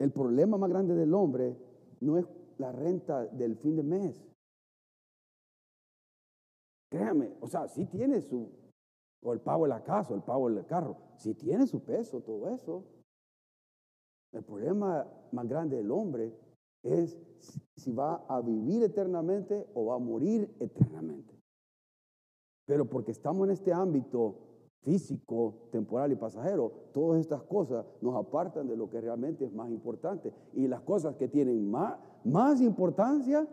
[0.01, 1.57] el problema más grande del hombre
[2.01, 2.27] no es
[2.59, 4.25] la renta del fin de mes.
[6.91, 8.51] Créame, o sea, sí tiene su,
[9.23, 12.21] o el pago de la casa, o el pago del carro, sí tiene su peso,
[12.23, 12.85] todo eso.
[14.33, 16.33] El problema más grande del hombre
[16.83, 17.19] es
[17.77, 21.35] si va a vivir eternamente o va a morir eternamente.
[22.67, 24.37] Pero porque estamos en este ámbito
[24.83, 29.71] físico, temporal y pasajero, todas estas cosas nos apartan de lo que realmente es más
[29.71, 30.33] importante.
[30.55, 33.47] Y las cosas que tienen más, más importancia,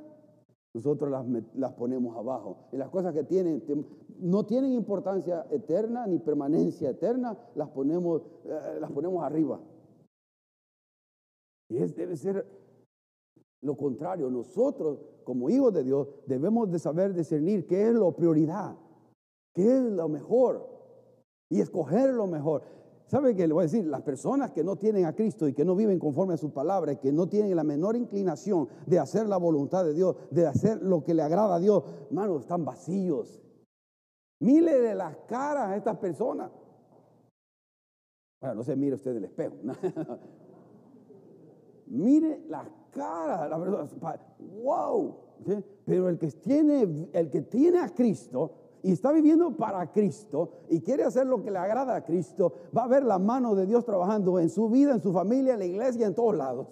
[0.73, 2.57] nosotros las, las, ponemos abajo.
[2.71, 3.63] Y las cosas que tienen,
[4.19, 9.59] no tienen importancia eterna ni permanencia eterna, las ponemos, eh, las ponemos arriba.
[11.69, 12.45] Y es, debe ser
[13.65, 18.75] Lo contrario, nosotros como hijos de Dios debemos de saber discernir qué es lo prioridad,
[19.53, 20.69] qué es lo mejor
[21.49, 22.61] y escoger lo mejor.
[23.07, 23.83] ¿Sabe qué le voy a decir?
[23.87, 26.91] Las personas que no tienen a Cristo y que no viven conforme a su palabra
[26.91, 30.83] y que no tienen la menor inclinación de hacer la voluntad de Dios, de hacer
[30.83, 33.41] lo que le agrada a Dios, hermano, están vacíos.
[34.41, 36.51] Mire las caras a estas personas.
[38.39, 39.55] Bueno, no se mire usted en el espejo.
[41.87, 43.89] mire las caras, la verdad,
[44.63, 45.15] wow.
[45.85, 48.51] Pero el que tiene, el que tiene a Cristo,
[48.85, 52.83] y está viviendo para Cristo y quiere hacer lo que le agrada a Cristo, va
[52.83, 55.65] a ver la mano de Dios trabajando en su vida, en su familia, en la
[55.65, 56.67] iglesia, en todos lados.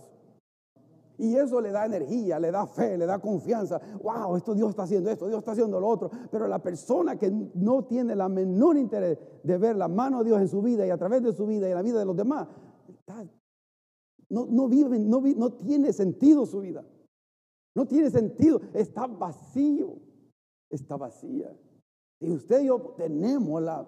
[1.18, 3.82] Y eso le da energía, le da fe, le da confianza.
[4.02, 6.12] Wow, esto Dios está haciendo esto, Dios está haciendo lo otro.
[6.30, 10.40] Pero la persona que no tiene la menor interés de ver la mano de Dios
[10.40, 12.48] en su vida y a través de su vida y la vida de los demás,
[14.34, 16.84] no, no vive, no, no tiene sentido su vida.
[17.76, 19.96] No tiene sentido, está vacío,
[20.70, 21.56] está vacía.
[22.20, 23.88] Y usted y yo tenemos la,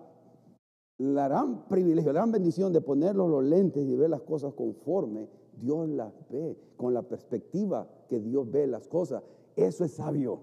[0.97, 5.27] la gran privilegio, la gran bendición de ponernos los lentes y ver las cosas conforme
[5.61, 9.23] Dios las ve, con la perspectiva que Dios ve las cosas.
[9.55, 10.41] Eso es sabio.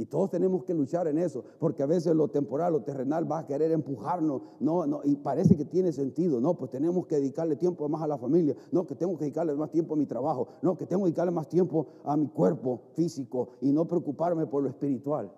[0.00, 3.40] Y todos tenemos que luchar en eso, porque a veces lo temporal, lo terrenal va
[3.40, 7.54] a querer empujarnos, no, no, y parece que tiene sentido, no, pues tenemos que dedicarle
[7.56, 10.48] tiempo más a la familia, no, que tengo que dedicarle más tiempo a mi trabajo,
[10.62, 14.62] no, que tengo que dedicarle más tiempo a mi cuerpo físico y no preocuparme por
[14.62, 15.30] lo espiritual.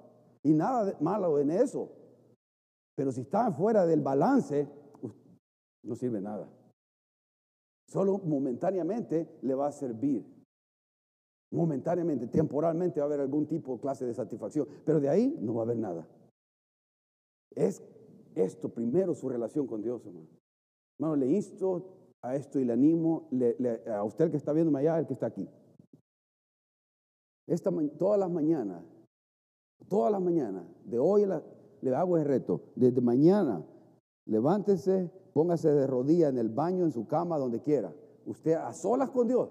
[0.45, 1.89] Y nada malo en eso.
[2.95, 4.69] Pero si está fuera del balance,
[5.83, 6.49] no sirve nada.
[7.89, 10.25] Solo momentáneamente le va a servir.
[11.53, 14.67] Momentáneamente, temporalmente va a haber algún tipo, clase de satisfacción.
[14.85, 16.09] Pero de ahí no va a haber nada.
[17.55, 17.83] Es
[18.35, 20.29] esto primero su relación con Dios, hermano.
[20.99, 23.29] Hermano, le insto a esto y le animo
[23.89, 25.49] a usted que está viéndome allá, el que está aquí.
[27.47, 28.83] Esta, todas las mañanas
[29.89, 31.27] todas las mañanas, de hoy
[31.81, 33.65] le hago el reto, desde mañana,
[34.27, 37.93] levántese, póngase de rodillas en el baño, en su cama, donde quiera.
[38.25, 39.51] Usted a solas con Dios,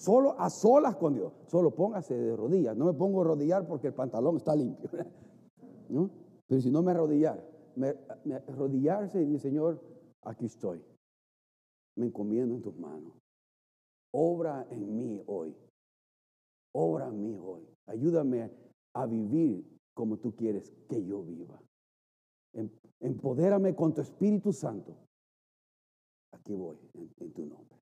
[0.00, 2.76] solo a solas con Dios, solo póngase de rodillas.
[2.76, 4.88] No me pongo a rodillar porque el pantalón está limpio,
[5.90, 6.10] ¿no?
[6.46, 9.80] Pero si no me arrodillar, me, me arrodillarse y decir, Señor,
[10.22, 10.82] aquí estoy,
[11.96, 13.12] me encomiendo en tus manos.
[14.12, 15.54] Obra en mí hoy.
[16.72, 17.68] Obra en mí hoy.
[17.86, 18.50] Ayúdame
[18.94, 21.60] a vivir como tú quieres que yo viva.
[22.54, 24.96] Em, empodérame con tu Espíritu Santo.
[26.32, 27.78] Aquí voy, en, tu nombre.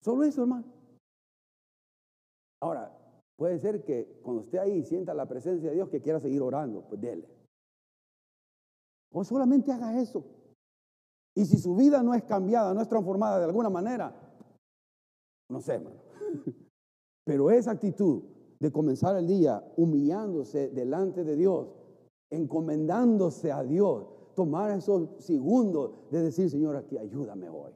[0.00, 0.83] Solo eso, hermano.
[2.64, 2.90] Ahora,
[3.36, 6.40] puede ser que cuando esté ahí y sienta la presencia de Dios que quiera seguir
[6.40, 7.28] orando, pues dele.
[9.12, 10.24] O solamente haga eso.
[11.36, 14.16] Y si su vida no es cambiada, no es transformada de alguna manera,
[15.50, 16.00] no sé, hermano.
[17.26, 18.22] Pero esa actitud
[18.58, 21.68] de comenzar el día humillándose delante de Dios,
[22.30, 27.72] encomendándose a Dios, tomar esos segundos de decir, Señor, aquí ayúdame hoy.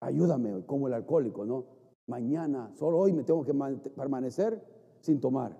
[0.00, 1.73] Ayúdame hoy, como el alcohólico, ¿no?
[2.06, 3.54] Mañana, solo hoy me tengo que
[3.90, 4.62] permanecer
[5.00, 5.56] sin tomar.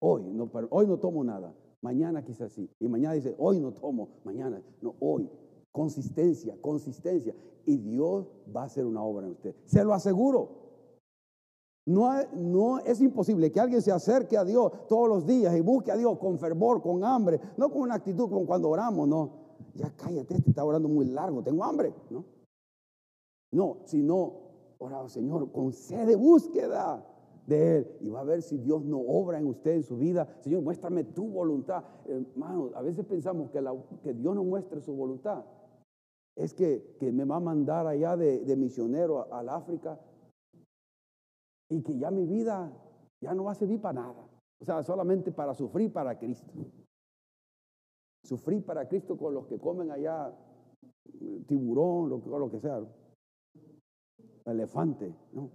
[0.00, 1.54] Hoy no, hoy no tomo nada.
[1.82, 2.70] Mañana quizás sí.
[2.80, 4.08] Y mañana dice, hoy no tomo.
[4.24, 5.30] Mañana, no, hoy.
[5.70, 7.34] Consistencia, consistencia.
[7.66, 9.54] Y Dios va a hacer una obra en usted.
[9.66, 10.64] Se lo aseguro.
[11.86, 15.92] No, no, es imposible que alguien se acerque a Dios todos los días y busque
[15.92, 19.30] a Dios con fervor, con hambre, no con una actitud como cuando oramos, no.
[19.74, 22.24] Ya cállate, este está orando muy largo, tengo hambre, ¿no?
[23.52, 24.43] No, sino,
[24.84, 27.04] orado Señor, con sed de búsqueda
[27.46, 30.26] de Él y va a ver si Dios no obra en usted, en su vida.
[30.40, 31.84] Señor, muéstrame tu voluntad.
[32.06, 33.60] Hermano, a veces pensamos que,
[34.14, 35.44] Dios no muestre su voluntad.
[36.36, 40.00] Es que, me va a mandar allá de, misionero al África
[41.70, 42.72] y que ya mi vida
[43.20, 44.28] ya no va a servir para nada.
[44.60, 46.52] O sea, solamente para sufrir para Cristo.
[48.24, 50.32] Sufrir para Cristo con los que comen allá
[51.46, 52.82] tiburón, lo, lo que sea.
[54.44, 55.50] Elefante, ¿no?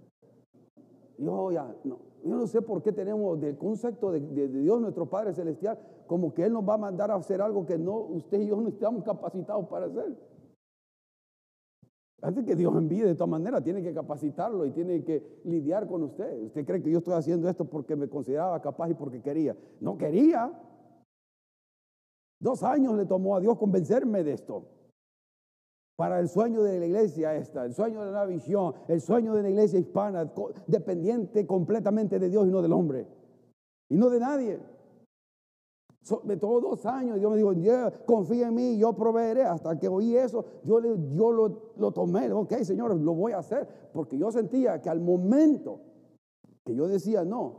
[1.18, 5.34] Yo ya, no, yo no sé por qué tenemos del concepto de, Dios nuestro Padre
[5.34, 8.46] Celestial como que Él nos va a mandar a hacer algo que no, usted y
[8.48, 10.16] yo no estamos capacitados para hacer.
[12.22, 16.02] Hace que Dios envíe de todas maneras, tiene que capacitarlo y tiene que lidiar con
[16.02, 16.42] usted.
[16.42, 19.56] ¿Usted cree que yo estoy haciendo esto porque me consideraba capaz y porque quería?
[19.80, 20.52] No quería.
[22.38, 24.64] Dos años le tomó a Dios convencerme de esto.
[26.00, 29.42] Para el sueño de la iglesia esta, el sueño de la visión, el sueño de
[29.42, 30.32] la iglesia hispana,
[30.66, 33.06] dependiente completamente de Dios y no del hombre.
[33.90, 34.60] Y no de nadie.
[36.24, 37.52] de todos dos años, Dios me dijo,
[38.06, 39.42] confía en mí, yo proveeré.
[39.42, 42.32] Hasta que oí eso, yo, yo lo, lo tomé.
[42.32, 43.68] Ok, Señor, lo voy a hacer.
[43.92, 45.80] Porque yo sentía que al momento
[46.64, 47.56] que yo decía no,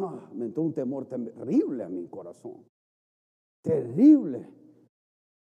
[0.00, 2.64] ah, me entró un temor terrible a mi corazón.
[3.62, 4.65] Terrible.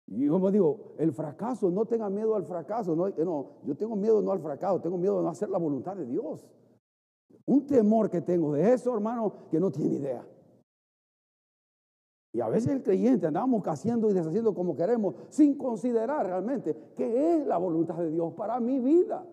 [0.07, 2.95] Y como digo, el fracaso, no tenga miedo al fracaso.
[2.95, 5.95] No, no, yo tengo miedo no al fracaso, tengo miedo de no hacer la voluntad
[5.95, 6.45] de Dios.
[7.45, 10.27] Un temor que tengo de eso, hermano, que no tiene idea.
[12.33, 17.35] Y a veces el creyente andamos haciendo y deshaciendo como queremos sin considerar realmente qué
[17.35, 19.23] es la voluntad de Dios para mi vida.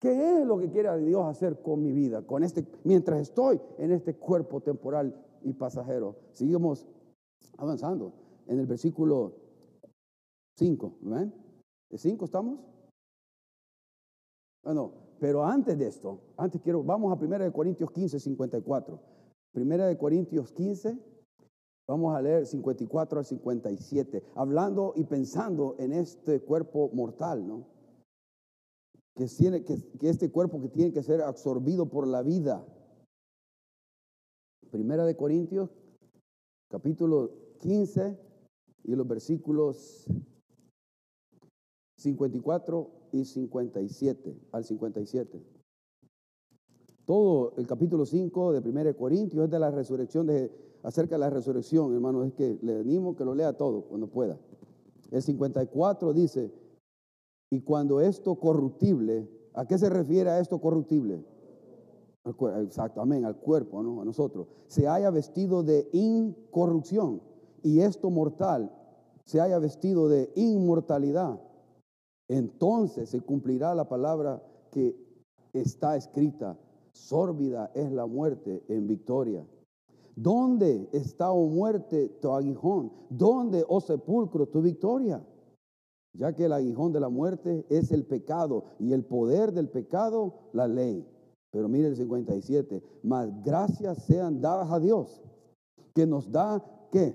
[0.00, 2.22] ¿Qué es lo que quiere Dios hacer con mi vida?
[2.22, 6.16] Con este, mientras estoy en este cuerpo temporal y pasajero.
[6.32, 6.86] Seguimos
[7.56, 8.12] avanzando
[8.46, 9.45] en el versículo
[10.56, 10.98] 5.
[11.02, 11.34] ¿Ven?
[11.90, 12.60] ¿De 5 estamos?
[14.62, 19.00] Bueno, pero antes de esto, antes quiero, vamos a 1 Corintios 15, 54.
[19.54, 20.98] 1 Corintios 15,
[21.86, 27.66] vamos a leer 54 al 57, hablando y pensando en este cuerpo mortal, ¿no?
[29.14, 32.66] Que, tiene, que, que este cuerpo que tiene que ser absorbido por la vida.
[34.70, 35.70] Primera de Corintios,
[36.68, 38.18] capítulo 15
[38.84, 40.06] y los versículos
[41.96, 45.42] 54 y 57, al 57.
[47.04, 50.50] Todo el capítulo 5 de 1 Corintios es de la resurrección, de,
[50.82, 52.24] acerca de la resurrección, hermano.
[52.24, 54.38] Es que le animo que lo lea todo cuando pueda.
[55.10, 56.52] El 54 dice,
[57.50, 61.24] y cuando esto corruptible, ¿a qué se refiere a esto corruptible?
[62.60, 64.02] Exacto, amén, al cuerpo, ¿no?
[64.02, 64.48] A nosotros.
[64.66, 67.22] Se haya vestido de incorrupción
[67.62, 68.72] y esto mortal
[69.24, 71.40] se haya vestido de inmortalidad
[72.28, 74.96] entonces se cumplirá la palabra que
[75.52, 76.58] está escrita.
[76.92, 79.46] Sórbida es la muerte en victoria.
[80.14, 82.90] ¿Dónde está, oh muerte, tu aguijón?
[83.10, 85.22] ¿Dónde, oh sepulcro, tu victoria?
[86.14, 90.32] Ya que el aguijón de la muerte es el pecado y el poder del pecado,
[90.54, 91.06] la ley.
[91.50, 95.22] Pero mire el 57, más gracias sean dadas a Dios,
[95.94, 97.14] que nos da, ¿qué?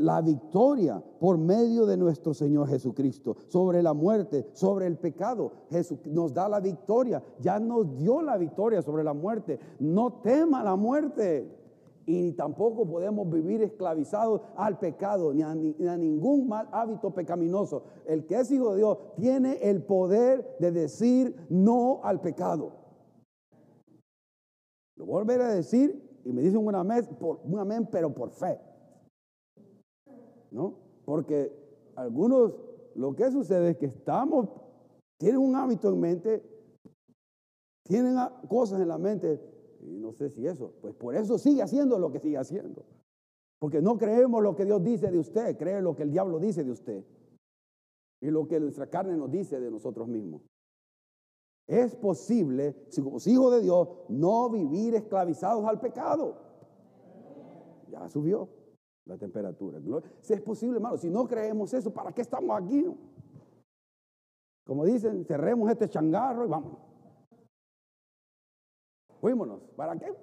[0.00, 5.52] La victoria por medio de nuestro Señor Jesucristo sobre la muerte, sobre el pecado.
[5.70, 9.58] Jesús nos da la victoria, ya nos dio la victoria sobre la muerte.
[9.78, 11.56] No tema la muerte.
[12.06, 17.84] Y tampoco podemos vivir esclavizados al pecado ni a, ni a ningún mal hábito pecaminoso.
[18.06, 22.72] El que es hijo de Dios tiene el poder de decir no al pecado.
[24.96, 26.74] Lo volveré a decir y me dicen un
[27.18, 28.58] por, un amén, pero por fe.
[30.50, 30.74] ¿No?
[31.04, 31.52] Porque
[31.96, 32.54] algunos,
[32.94, 34.48] lo que sucede es que estamos,
[35.18, 36.42] tienen un hábito en mente,
[37.84, 38.16] tienen
[38.48, 39.40] cosas en la mente,
[39.82, 42.84] y no sé si eso, pues por eso sigue haciendo lo que sigue haciendo.
[43.58, 46.64] Porque no creemos lo que Dios dice de usted, cree lo que el diablo dice
[46.64, 47.04] de usted.
[48.22, 50.42] Y lo que nuestra carne nos dice de nosotros mismos.
[51.66, 56.36] Es posible, si como hijos de Dios, no vivir esclavizados al pecado.
[57.90, 58.59] Ya subió
[59.06, 59.80] la temperatura.
[60.20, 62.86] Si es posible, hermano, si no creemos eso, ¿para qué estamos aquí?
[64.64, 66.78] Como dicen, cerremos este changarro y vámonos.
[69.20, 69.60] Fuímonos.
[69.76, 70.14] ¿Para qué?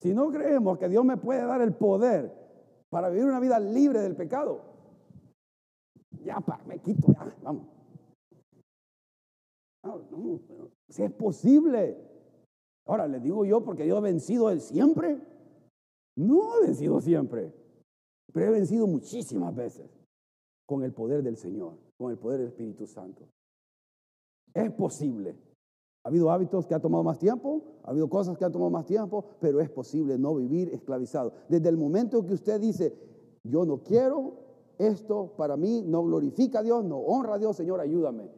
[0.00, 2.32] Si no creemos que Dios me puede dar el poder
[2.88, 4.62] para vivir una vida libre del pecado,
[6.24, 7.66] ya me quito, ya, vamos.
[10.88, 11.98] si es posible.
[12.86, 15.20] Ahora le digo yo porque yo he vencido él siempre.
[16.16, 17.52] No he vencido siempre.
[18.32, 19.90] Pero he vencido muchísimas veces
[20.66, 23.28] con el poder del Señor, con el poder del Espíritu Santo.
[24.54, 25.36] Es posible.
[26.04, 28.86] Ha habido hábitos que han tomado más tiempo, ha habido cosas que han tomado más
[28.86, 31.32] tiempo, pero es posible no vivir esclavizado.
[31.48, 32.96] Desde el momento que usted dice,
[33.44, 34.34] yo no quiero
[34.78, 38.30] esto para mí, no glorifica a Dios, no honra a Dios, Señor, ayúdame.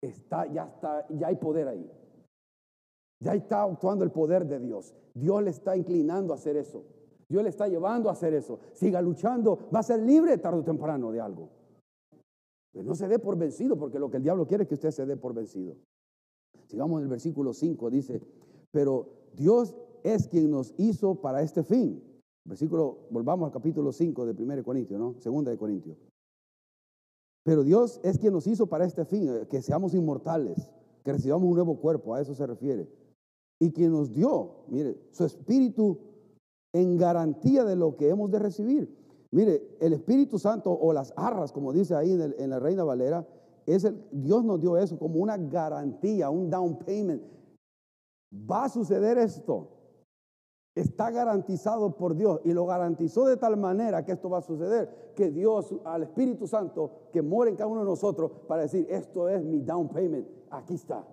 [0.00, 1.90] Está, ya está, ya hay poder ahí.
[3.20, 4.94] Ya está actuando el poder de Dios.
[5.14, 6.84] Dios le está inclinando a hacer eso.
[7.32, 8.60] Dios le está llevando a hacer eso.
[8.74, 11.48] Siga luchando, va a ser libre tarde o temprano de algo.
[12.70, 14.90] Pero no se dé por vencido, porque lo que el diablo quiere es que usted
[14.90, 15.74] se dé por vencido.
[16.66, 18.20] Sigamos en el versículo 5, dice,
[18.70, 22.02] pero Dios es quien nos hizo para este fin.
[22.44, 25.14] Versículo, volvamos al capítulo 5 de 1 Corintios, ¿no?
[25.18, 25.96] Segunda de Corintios.
[27.44, 30.70] Pero Dios es quien nos hizo para este fin, eh, que seamos inmortales,
[31.02, 32.90] que recibamos un nuevo cuerpo, a eso se refiere.
[33.58, 36.11] Y quien nos dio, mire, su espíritu
[36.72, 39.02] en garantía de lo que hemos de recibir.
[39.32, 43.26] Mire, el Espíritu Santo o las arras, como dice ahí en, la Reina Valera,
[43.64, 47.22] es el, Dios nos dio eso como una garantía, un down payment.
[48.32, 49.68] Va a suceder esto.
[50.74, 55.12] está garantizado por Dios y lo garantizó de tal manera que esto va a suceder,
[55.14, 59.28] que Dios al Espíritu Santo que mora en cada uno de nosotros para decir, esto
[59.28, 61.06] es mi down payment, aquí está.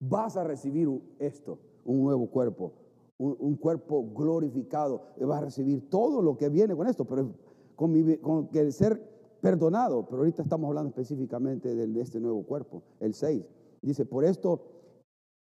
[0.00, 2.72] Vas a recibir esto, un nuevo cuerpo,
[3.18, 7.32] un, cuerpo glorificado, y vas a recibir todo lo que viene con esto, pero
[7.76, 8.18] con, mi,
[8.50, 9.00] que ser
[9.40, 13.44] perdonado, pero ahorita estamos hablando específicamente de este nuevo cuerpo, el 6.
[13.82, 14.62] Dice, por esto,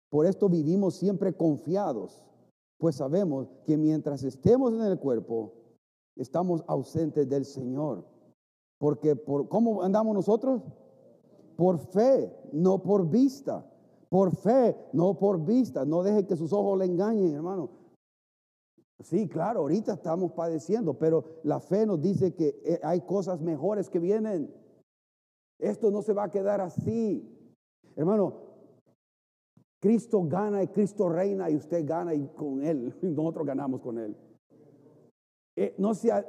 [0.10, 2.24] por esto vivimos siempre confiados
[2.80, 5.52] pues sabemos que mientras estemos en el cuerpo,
[6.16, 8.06] estamos ausentes del Señor.
[8.80, 10.64] Porque por, ¿cómo andamos nosotros?
[11.58, 13.69] Por fe, no por vista.
[14.10, 15.86] Por fe, no por vista.
[15.86, 17.70] No deje que sus ojos le engañen, hermano.
[19.02, 23.90] Sí, claro, ahorita estamos padeciendo, pero la fe nos dice que eh, hay cosas mejores
[23.90, 24.54] que vienen.
[25.58, 27.26] Esto no se va a quedar así.
[27.96, 28.50] Hermano,
[29.80, 34.16] Cristo gana y Cristo reina y usted gana y con Él, nosotros ganamos con Él.
[35.56, 36.26] Eh, no, sea,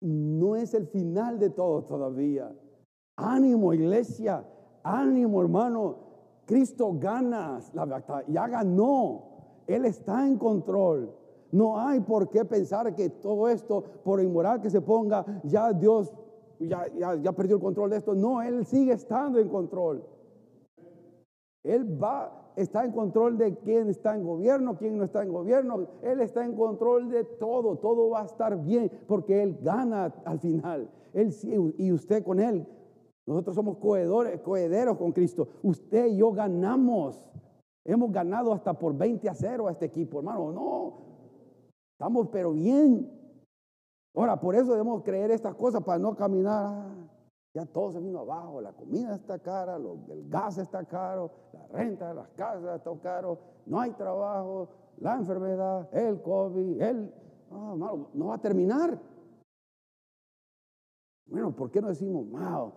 [0.00, 2.50] no es el final de todo todavía.
[3.16, 4.46] Ánimo iglesia,
[4.82, 6.09] ánimo hermano.
[6.50, 9.22] Cristo gana la batalla, ya ganó.
[9.68, 11.14] Él está en control.
[11.52, 16.12] No hay por qué pensar que todo esto, por inmoral que se ponga, ya Dios
[16.58, 18.16] ya, ya, ya perdió el control de esto.
[18.16, 20.04] No, Él sigue estando en control.
[21.62, 25.86] Él va, está en control de quién está en gobierno, quién no está en gobierno.
[26.02, 27.76] Él está en control de todo.
[27.76, 30.90] Todo va a estar bien porque Él gana al final.
[31.12, 31.32] Él
[31.78, 32.66] y usted con Él.
[33.30, 35.46] Nosotros somos coedores, coederos con Cristo.
[35.62, 37.24] Usted y yo ganamos.
[37.84, 40.50] Hemos ganado hasta por 20 a 0 a este equipo, hermano.
[40.50, 40.94] No,
[41.92, 43.08] estamos pero bien.
[44.16, 46.72] Ahora, por eso debemos creer estas cosas para no caminar.
[46.74, 47.08] Ah,
[47.54, 52.08] ya todo se vino abajo, la comida está cara, el gas está caro, la renta
[52.08, 57.14] de las casas está caro, no hay trabajo, la enfermedad, el COVID, el...
[57.52, 59.00] no va a terminar.
[61.26, 62.72] Bueno, ¿por qué no decimos, wow,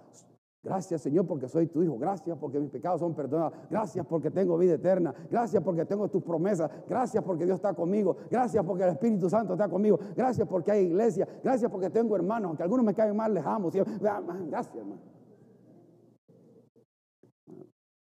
[0.63, 1.97] Gracias Señor porque soy tu hijo.
[1.97, 3.53] Gracias porque mis pecados son perdonados.
[3.69, 5.13] Gracias porque tengo vida eterna.
[5.29, 6.71] Gracias porque tengo tus promesas.
[6.87, 8.15] Gracias porque Dios está conmigo.
[8.31, 9.99] Gracias porque el Espíritu Santo está conmigo.
[10.15, 11.27] Gracias porque hay iglesia.
[11.43, 12.47] Gracias porque tengo hermanos.
[12.47, 13.69] Aunque algunos me caen mal, les amo.
[13.71, 15.01] Gracias hermano.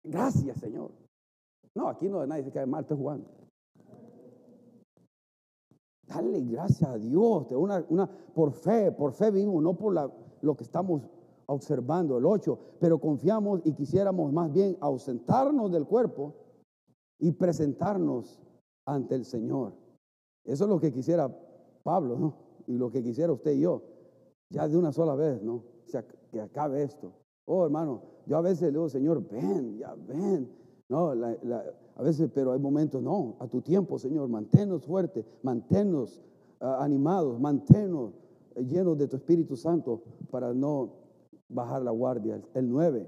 [0.03, 0.91] Gracias Señor.
[1.74, 2.82] No, aquí no de nadie se cae mal.
[2.82, 3.26] Estoy jugando.
[6.05, 7.47] Dale gracias a Dios.
[7.53, 11.01] Una, una, por fe, por fe vivimos, no por lo que estamos
[11.51, 16.33] observando el 8, pero confiamos y quisiéramos más bien ausentarnos del cuerpo
[17.19, 18.39] y presentarnos
[18.85, 19.73] ante el Señor.
[20.43, 21.29] Eso es lo que quisiera
[21.83, 22.33] Pablo, ¿no?
[22.67, 23.81] Y lo que quisiera usted y yo,
[24.49, 25.63] ya de una sola vez, ¿no?
[26.31, 27.11] Que acabe esto.
[27.45, 30.49] Oh, hermano, yo a veces le digo, Señor, ven, ya ven.
[30.87, 36.21] No, a veces, pero hay momentos, no, a tu tiempo, Señor, manténnos fuertes, manténnos
[36.59, 38.13] ah, animados, manténnos
[38.55, 41.00] llenos de tu Espíritu Santo para no
[41.53, 42.41] bajar la guardia.
[42.53, 43.07] El 9.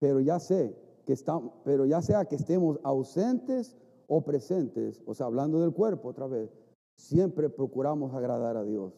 [0.00, 0.74] Pero ya sé
[1.04, 3.76] que estamos, pero ya sea que estemos ausentes
[4.06, 6.50] o presentes, o sea, hablando del cuerpo otra vez,
[6.96, 8.92] siempre procuramos agradar a Dios.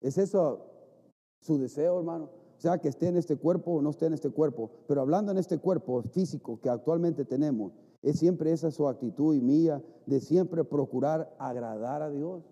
[0.00, 0.66] ¿Es eso
[1.42, 2.30] su deseo, hermano?
[2.56, 5.30] O sea, que esté en este cuerpo o no esté en este cuerpo, pero hablando
[5.30, 10.20] en este cuerpo físico que actualmente tenemos, es siempre esa su actitud y mía de
[10.20, 12.42] siempre procurar agradar a Dios.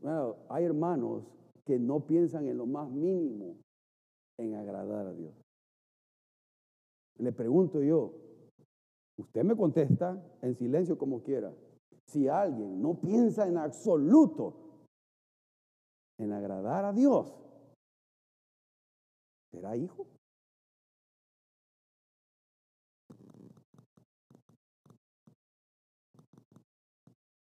[0.00, 1.24] Bueno, hay hermanos
[1.68, 3.58] que no piensan en lo más mínimo
[4.38, 5.34] en agradar a Dios.
[7.18, 8.14] Le pregunto yo,
[9.18, 11.52] usted me contesta en silencio como quiera,
[12.06, 14.86] si alguien no piensa en absoluto
[16.16, 17.38] en agradar a Dios,
[19.52, 20.06] ¿será hijo?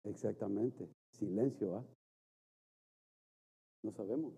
[0.04, 2.01] Exactamente, silencio, ¿ah?
[3.84, 4.34] No sabemos.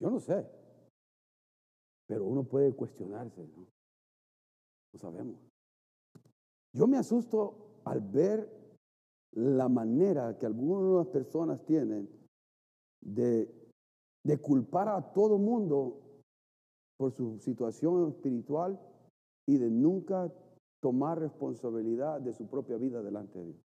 [0.00, 0.46] Yo no sé.
[2.06, 3.66] Pero uno puede cuestionarse, ¿no?
[4.98, 5.38] Sabemos.
[6.72, 8.48] Yo me asusto al ver
[9.32, 12.08] la manera que algunas personas tienen
[13.00, 13.48] de,
[14.24, 16.00] de culpar a todo mundo
[16.96, 18.80] por su situación espiritual
[19.46, 20.32] y de nunca
[20.80, 23.67] tomar responsabilidad de su propia vida delante de Dios.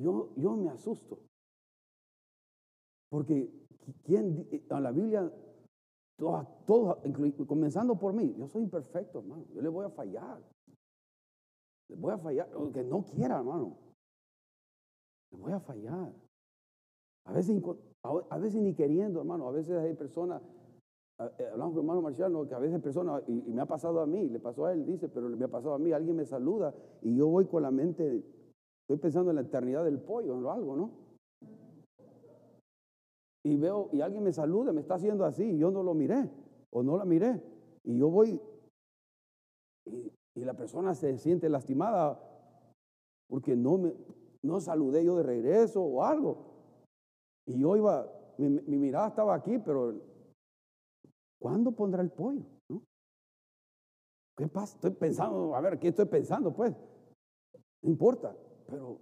[0.00, 1.18] Yo, yo me asusto.
[3.08, 3.50] Porque
[4.04, 5.32] ¿quién, en la Biblia,
[6.16, 6.98] todos,
[7.46, 9.44] comenzando por mí, yo soy imperfecto, hermano.
[9.54, 10.42] Yo le voy a fallar.
[11.88, 13.76] Le voy a fallar, aunque no quiera, hermano.
[15.30, 16.12] Le voy a fallar.
[17.26, 17.60] A veces,
[18.02, 19.48] a veces ni queriendo, hermano.
[19.48, 20.42] A veces hay personas
[21.18, 24.28] eh, hablamos con hermano Marciano, que a veces personas, y, me ha pasado a mí,
[24.28, 27.16] le pasó a él, dice, pero me ha pasado a mí, alguien me saluda y
[27.16, 28.22] yo voy con la mente,
[28.88, 30.90] estoy pensando en la eternidad del pollo, o algo, ¿no?
[33.44, 36.30] Y veo, y alguien me saluda, me está haciendo así, y yo no lo miré,
[36.70, 37.42] o no la miré,
[37.84, 38.40] y yo voy,
[39.86, 42.20] y, y la persona se siente lastimada
[43.28, 43.92] porque no me,
[44.42, 46.54] no saludé yo de regreso o algo.
[47.46, 50.00] Y yo iba, mi, mirada estaba aquí, pero
[51.40, 52.44] ¿cuándo pondrá el pollo?
[54.36, 54.74] ¿Qué pasa?
[54.74, 56.52] Estoy pensando, a ver, ¿qué estoy pensando?
[56.52, 56.74] Pues,
[57.82, 58.36] no importa,
[58.66, 59.00] pero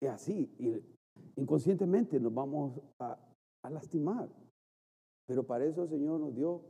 [0.00, 0.54] es así.
[0.58, 3.18] Y inconscientemente nos vamos a,
[3.70, 4.28] lastimar.
[5.26, 6.62] Pero para eso el Señor nos dio,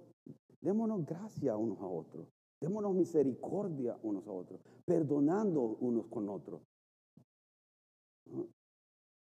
[0.60, 2.28] démonos gracia unos a otros,
[2.60, 6.62] démonos misericordia unos a otros, perdonando unos con otros.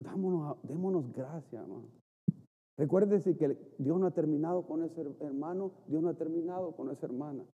[0.00, 1.88] Démonos gracia, hermano.
[2.76, 7.06] Recuérdese que Dios no ha terminado con ese hermano, Dios no ha terminado con esa
[7.06, 7.44] hermana.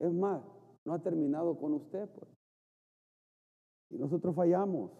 [0.00, 0.42] Es más,
[0.84, 2.28] no ha terminado con usted, pues.
[3.90, 4.90] Y nosotros fallamos,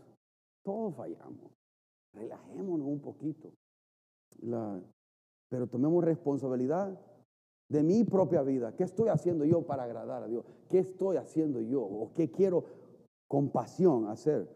[0.63, 1.51] todos fallamos.
[2.13, 3.53] Relajémonos un poquito.
[5.49, 6.99] pero tomemos responsabilidad
[7.69, 8.75] de mi propia vida.
[8.77, 10.45] ¿Qué estoy haciendo yo para agradar a Dios?
[10.69, 11.83] ¿Qué estoy haciendo yo?
[11.83, 12.65] ¿O qué quiero
[13.29, 14.49] con pasión hacer?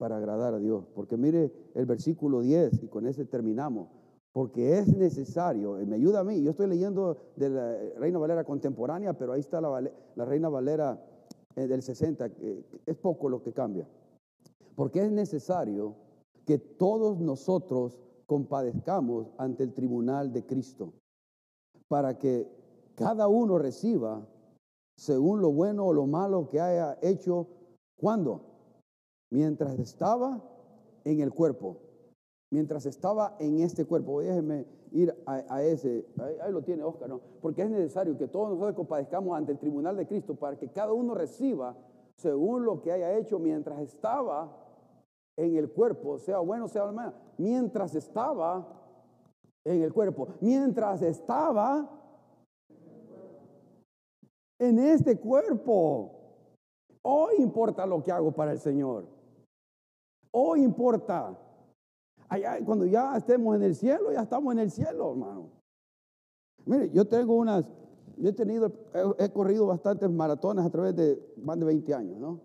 [0.00, 0.86] para agradar a Dios.
[0.94, 3.90] Porque mire el versículo 10 y con ese terminamos.
[4.32, 8.44] Porque es necesario, y me ayuda a mí, yo estoy leyendo de la Reina Valera
[8.44, 9.82] contemporánea, pero ahí está la,
[10.14, 11.09] la Reina Valera eh,
[11.54, 12.30] del 60,
[12.86, 13.86] es poco lo que cambia.
[14.74, 15.94] Porque es necesario
[16.46, 20.92] que todos nosotros compadezcamos ante el tribunal de Cristo,
[21.88, 22.48] para que
[22.94, 24.26] cada uno reciba
[24.96, 27.46] según lo bueno o lo malo que haya hecho,
[27.96, 28.50] ¿cuándo?
[29.30, 30.42] mientras estaba
[31.04, 31.78] en el cuerpo,
[32.50, 34.20] mientras estaba en este cuerpo.
[34.20, 36.04] Déjeme ir a, ese,
[36.42, 37.20] ahí, lo tiene Oscar, ¿no?
[37.40, 40.92] Porque es necesario que todos nosotros compadezcamos ante el tribunal de Cristo para que cada
[40.92, 41.76] uno reciba
[42.16, 44.56] según lo que haya hecho mientras estaba
[45.36, 48.66] en el cuerpo, sea bueno, sea malo, mientras estaba
[49.64, 51.88] en el cuerpo, mientras estaba
[54.58, 56.16] en este cuerpo.
[57.02, 59.06] Hoy importa lo que hago para el Señor.
[60.32, 61.36] Oh, importa.
[62.30, 65.50] Allá, cuando ya estemos en el cielo, ya estamos en el cielo, hermano.
[66.64, 67.64] Mire, yo tengo unas,
[68.18, 68.72] yo he tenido,
[69.18, 72.40] he, corrido bastantes maratones a través de más de 20 años, ¿no?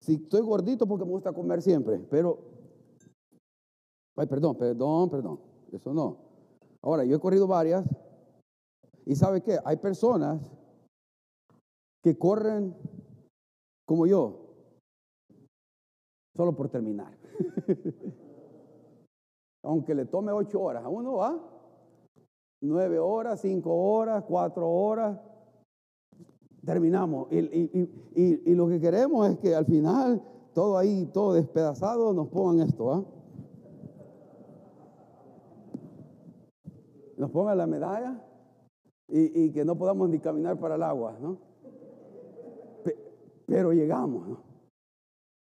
[0.00, 2.38] Si estoy gordito porque me gusta comer siempre, pero,
[4.16, 5.40] ay, perdón, perdón, perdón,
[5.72, 6.16] eso no.
[6.80, 7.84] Ahora, yo he corrido varias
[9.04, 9.58] y ¿sabe qué?
[9.66, 10.40] Hay personas
[12.02, 12.74] que corren
[13.84, 14.54] como yo,
[16.34, 17.14] solo por terminar.
[19.66, 21.38] Aunque le tome ocho horas, a uno va
[22.60, 25.18] nueve horas, cinco horas, cuatro horas,
[26.64, 27.28] terminamos.
[27.30, 30.22] Y, lo que queremos es que al final,
[30.54, 33.04] todo ahí, todo despedazado, nos pongan esto, ¿ah?
[37.16, 38.22] Nos pongan la medalla
[39.08, 41.38] y, que no podamos ni caminar para el agua, ¿no?
[43.46, 44.38] pero llegamos, ¿no?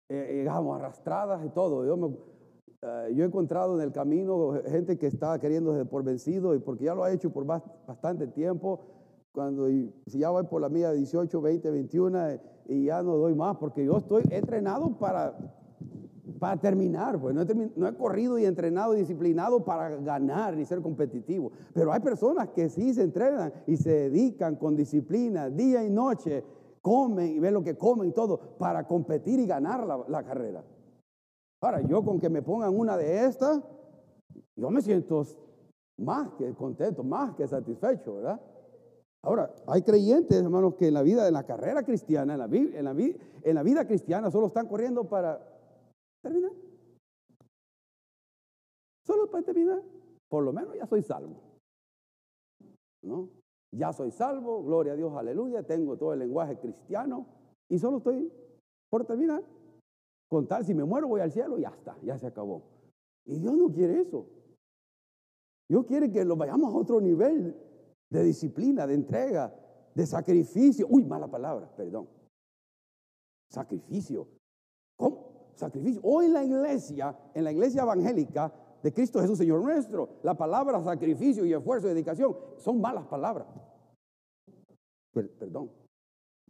[0.08, 1.86] eh, llegamos arrastradas y todo.
[1.86, 2.33] Yo,
[2.84, 6.84] eh, yo he encontrado en el camino gente que estaba queriendo por vencido y porque
[6.84, 8.80] ya lo ha hecho por bastante tiempo.
[9.32, 12.18] Cuando si ya voy por la mía 18, 20, 21
[12.66, 15.34] y ya no doy más porque yo estoy entrenado para,
[16.38, 17.18] para terminar.
[17.18, 21.52] Pues no he, no he corrido y entrenado y disciplinado para ganar ni ser competitivo.
[21.72, 26.44] Pero hay personas que sí se entrenan y se dedican con disciplina día y noche
[26.84, 30.62] comen y ven lo que comen y todo para competir y ganar la, carrera.
[31.64, 33.58] Ahora, yo con que me pongan una de estas,
[34.54, 35.22] yo me siento
[35.96, 38.38] más que contento, más que satisfecho, ¿verdad?
[39.22, 42.84] Ahora, hay creyentes, hermanos, que en la vida, en la carrera cristiana, en la, en
[42.84, 45.40] la, en la vida cristiana, solo están corriendo para
[46.22, 46.52] terminar.
[49.06, 49.80] Solo para terminar.
[50.28, 51.40] Por lo menos ya soy salvo.
[53.02, 53.30] ¿No?
[53.72, 57.24] Ya soy salvo, gloria a Dios, aleluya, tengo todo el lenguaje cristiano
[57.70, 58.30] y solo estoy
[58.90, 59.42] por terminar.
[60.34, 62.64] Con tal, si me muero voy al cielo, ya está, ya se acabó.
[63.24, 64.26] Y Dios no quiere eso.
[65.68, 67.56] Dios quiere que lo vayamos a otro nivel
[68.10, 69.54] de disciplina, de entrega,
[69.94, 70.88] de sacrificio.
[70.90, 72.08] Uy, mala palabra, perdón.
[73.48, 74.26] Sacrificio.
[74.96, 75.52] ¿Cómo?
[75.54, 76.00] Sacrificio.
[76.02, 80.82] Hoy en la iglesia, en la iglesia evangélica de Cristo Jesús, Señor nuestro, la palabra
[80.82, 83.46] sacrificio y esfuerzo y dedicación son malas palabras
[85.14, 85.70] perdón.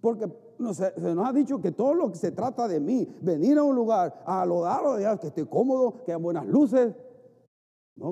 [0.04, 0.28] Porque
[0.74, 3.74] se nos ha dicho que todo lo que se trata de mí, venir a un
[3.74, 6.94] lugar, a lo de que esté cómodo, que haya buenas luces,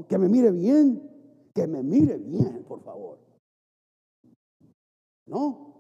[0.09, 1.11] que me mire bien,
[1.55, 3.19] Que me mire bien, por favor.
[5.27, 5.75] ¿No?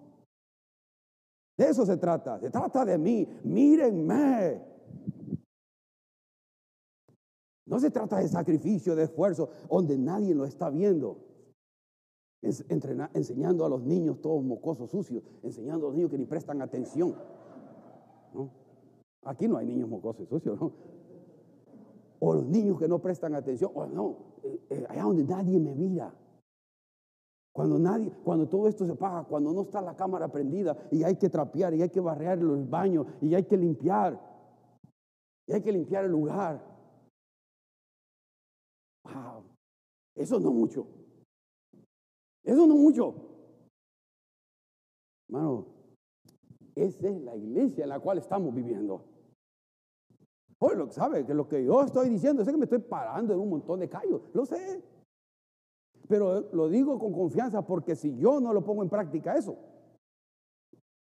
[1.56, 2.38] De eso se trata.
[2.40, 3.26] Se trata de mí.
[3.44, 4.60] Mírenme.
[7.64, 11.31] No se trata de sacrificio, de esfuerzo, donde nadie lo está viendo.
[12.42, 17.14] Enseñando a los niños todos mocosos, sucios, enseñando a los niños que ni prestan atención.
[19.24, 20.72] Aquí no hay niños mocosos, sucios, ¿no?
[22.18, 25.74] O los niños que no prestan atención, o no, eh, eh, allá donde nadie me
[25.74, 26.12] mira.
[27.52, 31.16] Cuando nadie, cuando todo esto se paga, cuando no está la cámara prendida y hay
[31.16, 34.18] que trapear y hay que barrear los baños y hay que limpiar
[35.46, 36.64] y hay que limpiar el lugar.
[39.04, 39.44] Wow,
[40.14, 40.86] eso no mucho.
[42.44, 43.14] Eso no mucho.
[45.28, 45.66] Hermano,
[46.74, 49.04] esa es la iglesia en la cual estamos viviendo.
[50.58, 53.34] Oye, lo que sabe, que lo que yo estoy diciendo es que me estoy parando
[53.34, 54.82] en un montón de callos, lo sé.
[56.08, 59.56] Pero lo digo con confianza porque si yo no lo pongo en práctica eso,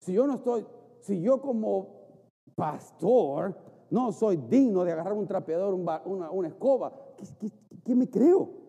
[0.01, 0.65] si yo no estoy,
[0.99, 2.21] si yo como
[2.55, 3.55] pastor
[3.91, 6.93] no soy digno de agarrar un trapeador, una, escoba,
[7.83, 8.64] ¿qué, me creo?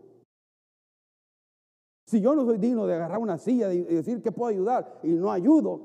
[2.07, 5.09] Si yo no soy digno de agarrar una silla y decir que puedo ayudar y
[5.09, 5.81] no ayudo,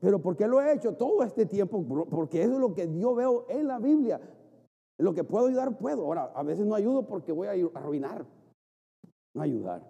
[0.00, 1.84] pero ¿por qué lo he hecho todo este tiempo?
[2.10, 4.20] Porque eso es lo que yo veo en la Biblia.
[4.98, 6.04] Lo que puedo ayudar, puedo.
[6.04, 8.24] Ahora, a veces no ayudo porque voy a arruinar,
[9.34, 9.82] no ayudar.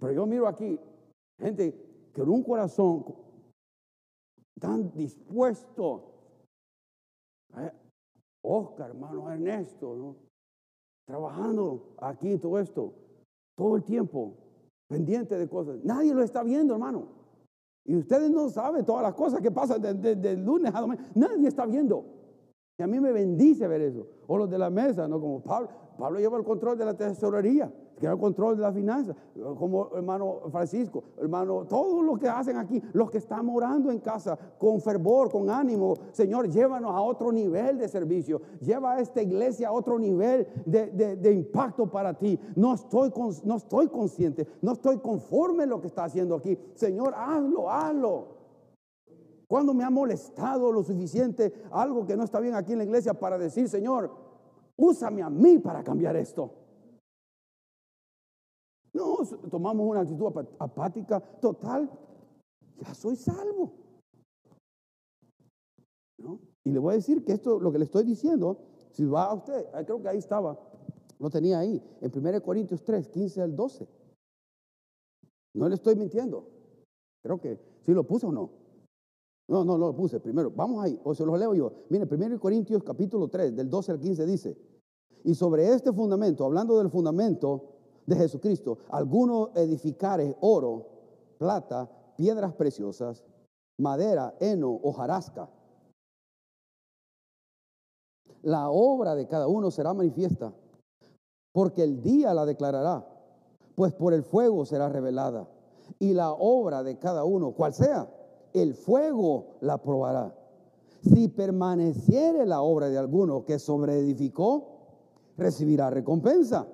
[0.00, 0.78] Pero yo miro aquí
[1.38, 1.72] gente
[2.12, 3.04] que con un corazón
[4.58, 6.10] tan dispuesto.
[7.56, 7.70] Eh,
[8.42, 10.16] Oscar, hermano Ernesto, ¿no?
[11.06, 12.94] trabajando aquí todo esto,
[13.56, 14.34] todo el tiempo,
[14.88, 15.78] pendiente de cosas.
[15.84, 17.08] Nadie lo está viendo, hermano.
[17.84, 21.02] Y ustedes no saben todas las cosas que pasan desde de, lunes a domingo.
[21.14, 22.06] Nadie está viendo.
[22.78, 24.06] Y a mí me bendice ver eso.
[24.26, 25.20] O los de la mesa, ¿no?
[25.20, 25.68] Como Pablo.
[25.98, 29.14] Pablo lleva el control de la tesorería que el control de la finanza,
[29.58, 34.38] como hermano Francisco, hermano, todos los que hacen aquí, los que están orando en casa
[34.58, 39.68] con fervor, con ánimo, Señor, llévanos a otro nivel de servicio, lleva a esta iglesia
[39.68, 42.38] a otro nivel de, impacto para ti.
[42.56, 43.12] No estoy,
[43.44, 46.58] no estoy consciente, no estoy conforme en lo que está haciendo aquí.
[46.74, 48.34] Señor, hazlo, hazlo.
[49.46, 53.14] Cuando me ha molestado lo suficiente algo que no está bien aquí en la iglesia
[53.14, 54.10] para decir, Señor,
[54.76, 56.63] úsame a mí para cambiar esto.
[59.50, 61.90] Tomamos una actitud apática total.
[62.80, 63.72] Ya soy salvo.
[66.64, 68.58] Y le voy a decir que esto, lo que le estoy diciendo,
[68.90, 70.58] si va a usted, creo que ahí estaba,
[71.18, 73.86] lo tenía ahí, en 1 Corintios 3, 15 al 12.
[75.54, 76.48] No le estoy mintiendo.
[77.22, 78.50] Creo que si lo puse o no.
[79.46, 80.50] No, no, no lo puse primero.
[80.50, 81.72] Vamos ahí, o se los leo yo.
[81.90, 84.56] Mire, 1 Corintios capítulo 3, del 12 al 15 dice,
[85.24, 87.73] y sobre este fundamento, hablando del fundamento,
[88.06, 90.86] de Jesucristo, algunos edificares oro,
[91.38, 93.24] plata, piedras preciosas,
[93.78, 95.48] madera, heno, hojarasca.
[98.42, 100.52] La obra de cada uno será manifiesta,
[101.52, 103.06] porque el día la declarará,
[103.74, 105.48] pues por el fuego será revelada.
[105.98, 108.08] Y la obra de cada uno, cual sea,
[108.52, 110.34] el fuego la probará.
[111.02, 114.74] Si permaneciere la obra de alguno que sobreedificó,
[115.36, 116.66] recibirá recompensa.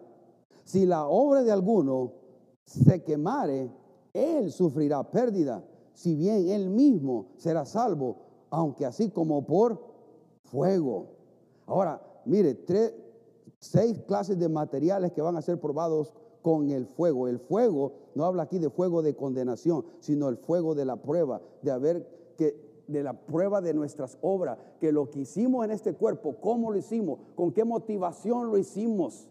[0.71, 2.13] Si la obra de alguno
[2.65, 3.73] se quemare,
[4.13, 5.65] él sufrirá pérdida,
[5.95, 8.19] si bien él mismo será salvo,
[8.51, 9.81] aunque así como por
[10.45, 11.09] fuego.
[11.67, 12.95] Ahora, mire, tres,
[13.59, 17.27] seis clases de materiales que van a ser probados con el fuego.
[17.27, 21.43] El fuego no habla aquí de fuego de condenación, sino el fuego de la prueba,
[21.63, 25.95] de haber que de la prueba de nuestras obras, que lo que hicimos en este
[25.95, 29.27] cuerpo, cómo lo hicimos, con qué motivación lo hicimos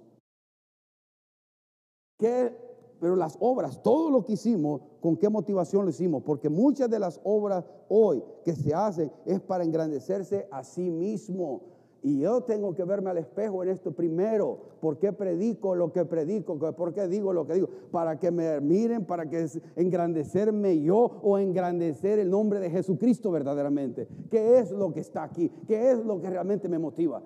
[2.19, 6.21] pero las obras, todo lo que hicimos, ¿con qué motivación lo hicimos?
[6.23, 11.61] Porque muchas de las obras hoy que se hacen es para engrandecerse a sí mismo.
[12.01, 14.57] Y yo tengo que verme al espejo en esto primero.
[14.79, 16.57] ¿Por qué predico lo que predico?
[16.57, 17.67] ¿Por qué digo lo que digo?
[17.91, 24.07] Para que me miren, para que engrandecerme yo o engrandecer el nombre de Jesucristo verdaderamente.
[24.29, 25.49] ¿Qué es lo que está aquí?
[25.67, 27.21] ¿Qué es lo que realmente me motiva?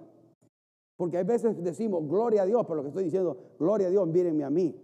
[0.97, 4.07] Porque hay veces decimos, gloria a Dios, pero lo que estoy diciendo, gloria a Dios,
[4.07, 4.75] mírenme a mí.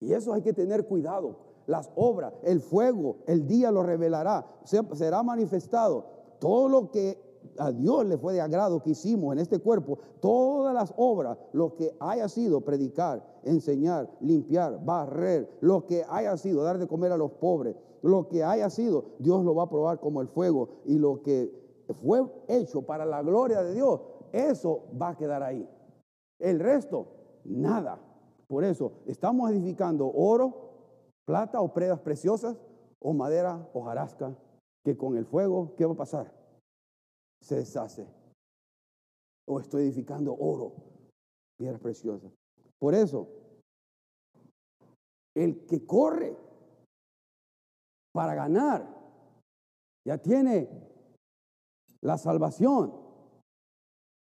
[0.00, 1.36] Y eso hay que tener cuidado.
[1.66, 6.06] Las obras, el fuego, el día lo revelará, será manifestado.
[6.38, 7.18] Todo lo que
[7.58, 11.76] a Dios le fue de agrado que hicimos en este cuerpo, todas las obras, lo
[11.76, 17.16] que haya sido predicar, enseñar, limpiar, barrer, lo que haya sido dar de comer a
[17.16, 20.98] los pobres, lo que haya sido, Dios lo va a probar como el fuego y
[20.98, 21.52] lo que
[22.02, 24.00] fue hecho para la gloria de Dios,
[24.32, 25.68] eso va a quedar ahí.
[26.38, 28.00] El resto, nada.
[28.46, 30.68] Por eso, estamos edificando oro,
[31.26, 32.56] plata o prendas preciosas,
[33.00, 34.36] o madera o jarasca,
[34.84, 36.32] que con el fuego, ¿qué va a pasar?
[37.42, 38.06] Se deshace.
[39.46, 40.72] O estoy edificando oro,
[41.56, 42.32] piedras preciosas.
[42.78, 43.28] Por eso,
[45.34, 46.36] el que corre
[48.12, 48.86] para ganar,
[50.04, 50.68] ya tiene
[52.00, 53.07] la salvación,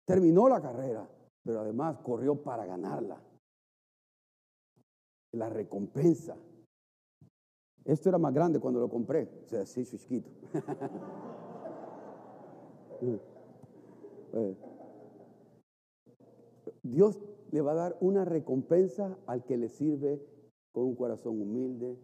[0.09, 1.07] terminó la carrera,
[1.45, 3.21] pero además corrió para ganarla.
[5.33, 6.35] La recompensa.
[7.85, 10.31] Esto era más grande cuando lo compré, o sea, así chiquito.
[13.01, 14.57] Eh,
[16.83, 17.19] Dios
[17.51, 20.21] le va a dar una recompensa al que le sirve
[20.73, 21.97] con un corazón humilde,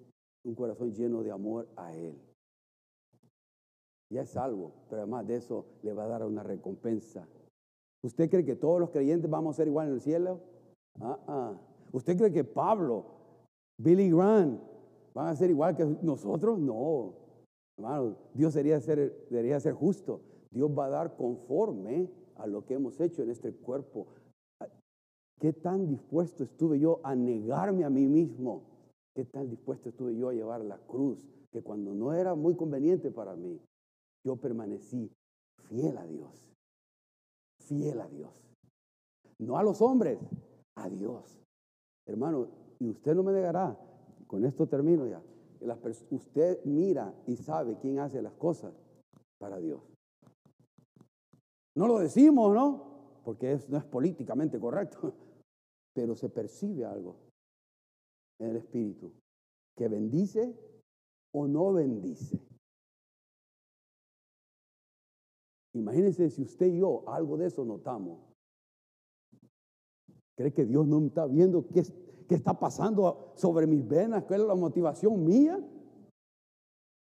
[0.45, 2.17] un corazón lleno de amor a Él.
[4.09, 7.29] Ya es salvo, pero además de eso le va a dar una recompensa.
[8.05, 10.39] ¿Usted cree que todos los creyentes vamos a ser igual en el cielo?
[11.01, 11.55] Ah, ah.
[11.91, 13.07] ¿Usted cree que Pablo,
[13.79, 14.61] Billy Graham,
[15.15, 16.59] van a ser igual que nosotros?
[16.59, 17.15] No.
[17.79, 20.21] Hermano, Dios debería ser, debería ser justo.
[20.51, 24.07] Dios va a dar conforme a lo que hemos hecho en este cuerpo.
[25.41, 28.65] ¿Qué tan dispuesto estuve yo a negarme a mí mismo?
[29.15, 31.27] ¿Qué tan dispuesto estuve yo a llevar la cruz?
[31.51, 33.59] Que cuando no era muy conveniente para mí,
[34.27, 35.11] yo permanecí
[35.69, 36.54] fiel a Dios.
[37.65, 38.33] Fiel a Dios.
[39.39, 40.19] No a los hombres,
[40.77, 41.41] a Dios.
[42.07, 42.49] Hermano,
[42.79, 43.79] y usted no me negará,
[44.27, 45.23] con esto termino ya.
[46.11, 48.75] Usted mira y sabe quién hace las cosas
[49.39, 49.81] para Dios.
[51.75, 53.21] No lo decimos, ¿no?
[53.25, 55.12] Porque no es políticamente correcto,
[55.95, 57.17] pero se percibe algo
[58.39, 59.12] en el Espíritu
[59.77, 60.55] que bendice
[61.33, 62.39] o no bendice.
[65.75, 68.20] Imagínense si usted y yo algo de eso notamos.
[70.37, 71.83] ¿Cree que Dios no está viendo qué,
[72.29, 74.25] qué está pasando sobre mis venas?
[74.25, 75.62] ¿Cuál es la motivación mía?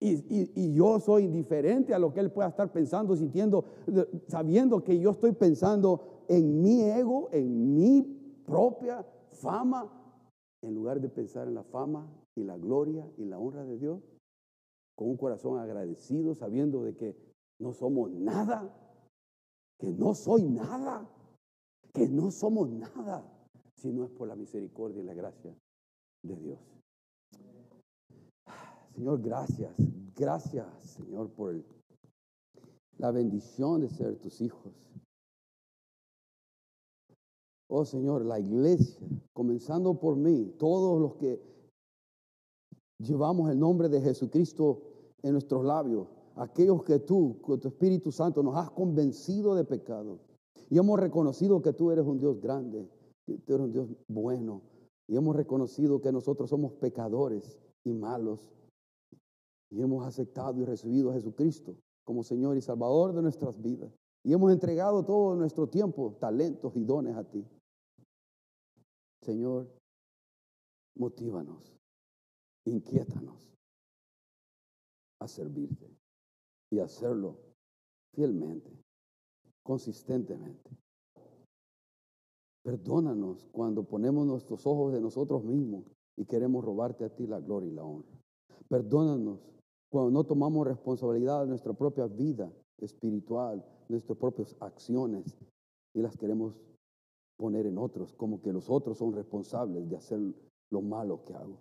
[0.03, 3.65] Y, y, yo soy indiferente a lo que Él pueda estar pensando, sintiendo,
[4.27, 8.01] sabiendo que yo estoy pensando en mi ego, en mi
[8.43, 9.91] propia fama,
[10.63, 14.01] en lugar de pensar en la fama y la gloria y la honra de Dios,
[14.95, 17.30] con un corazón agradecido, sabiendo de que
[17.61, 18.75] no somos nada,
[19.77, 21.07] que no soy nada,
[21.93, 23.23] que no somos nada,
[23.75, 25.55] si no es por la misericordia y la gracia
[26.23, 26.59] de Dios.
[28.95, 29.75] Señor, gracias,
[30.15, 31.63] gracias, Señor, por
[32.97, 34.73] la bendición de ser tus hijos.
[37.69, 41.41] Oh Señor, la iglesia, comenzando por mí, todos los que
[42.99, 44.81] llevamos el nombre de Jesucristo
[45.23, 50.19] en nuestros labios, aquellos que tú, con tu Espíritu Santo, nos has convencido de pecado.
[50.69, 52.89] Y hemos reconocido que tú eres un Dios grande,
[53.25, 54.61] que tú eres un Dios bueno.
[55.07, 58.53] Y hemos reconocido que nosotros somos pecadores y malos.
[59.69, 63.93] Y hemos aceptado y recibido a Jesucristo como Señor y Salvador de nuestras vidas.
[64.23, 67.45] Y hemos entregado todo nuestro tiempo, talentos y dones a ti.
[69.21, 69.67] Señor,
[70.95, 71.75] motívanos,
[72.65, 73.37] inquiétanos
[75.19, 76.00] a servirte
[76.71, 77.37] y hacerlo
[78.13, 78.71] fielmente,
[79.63, 80.71] consistentemente.
[82.63, 85.85] Perdónanos cuando ponemos nuestros ojos de nosotros mismos
[86.17, 88.09] y queremos robarte a ti la gloria y la honra.
[88.69, 89.39] Perdónanos
[89.89, 95.35] cuando no tomamos responsabilidad de nuestra propia vida espiritual, nuestras propias acciones
[95.93, 96.55] y las queremos
[97.37, 100.19] poner en otros, como que los otros son responsables de hacer
[100.69, 101.59] lo malo que hago.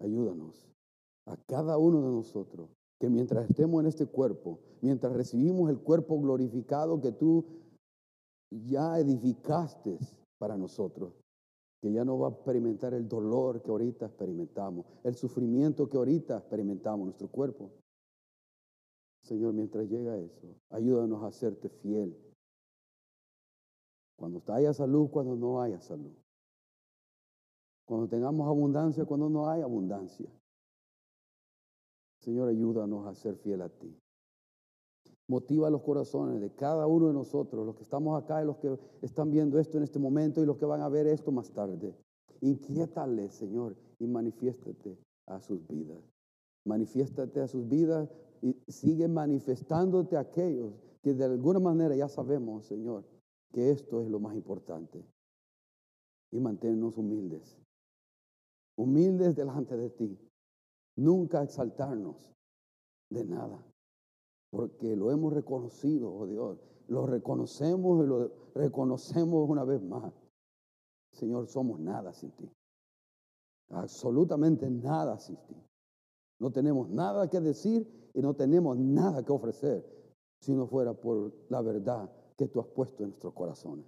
[0.00, 0.73] Ayúdanos
[1.26, 6.20] a cada uno de nosotros que mientras estemos en este cuerpo, mientras recibimos el cuerpo
[6.20, 7.44] glorificado que tú
[8.50, 9.98] ya edificaste
[10.38, 11.12] para nosotros,
[11.80, 16.38] que ya no va a experimentar el dolor que ahorita experimentamos, el sufrimiento que ahorita
[16.38, 17.72] experimentamos nuestro cuerpo.
[19.22, 22.16] Señor, mientras llega eso, ayúdanos a hacerte fiel.
[24.16, 26.12] Cuando haya salud, cuando no haya salud.
[27.86, 30.30] Cuando tengamos abundancia, cuando no hay abundancia.
[32.24, 33.94] Señor, ayúdanos a ser fiel a ti.
[35.28, 38.78] Motiva los corazones de cada uno de nosotros, los que estamos acá y los que
[39.02, 41.94] están viendo esto en este momento y los que van a ver esto más tarde.
[42.40, 46.02] Inquiétale, Señor, y manifiéstate a sus vidas.
[46.64, 48.10] Manifiéstate a sus vidas
[48.40, 50.72] y sigue manifestándote a aquellos
[51.02, 53.04] que de alguna manera ya sabemos, Señor,
[53.52, 55.04] que esto es lo más importante.
[56.32, 57.58] Y manténnos humildes.
[58.76, 60.18] Humildes delante de ti
[60.96, 62.32] Nunca exaltarnos
[63.10, 63.60] de nada,
[64.50, 70.12] porque lo hemos reconocido, oh Dios, lo reconocemos y lo reconocemos una vez más,
[71.12, 72.50] Señor, somos nada sin ti.
[73.70, 75.56] Absolutamente nada sin ti.
[76.40, 79.84] No tenemos nada que decir y no tenemos nada que ofrecer
[80.40, 83.86] si no fuera por la verdad que tú has puesto en nuestros corazones.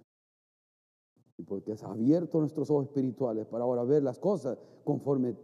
[1.37, 5.35] Y porque has abierto nuestros ojos espirituales para ahora ver las cosas conforme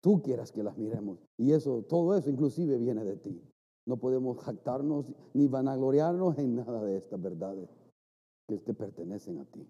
[0.00, 1.18] tú quieras que las miremos.
[1.36, 3.42] Y eso, todo eso inclusive viene de ti.
[3.86, 7.68] No podemos jactarnos ni vanagloriarnos en nada de estas verdades
[8.46, 9.66] que te pertenecen a ti.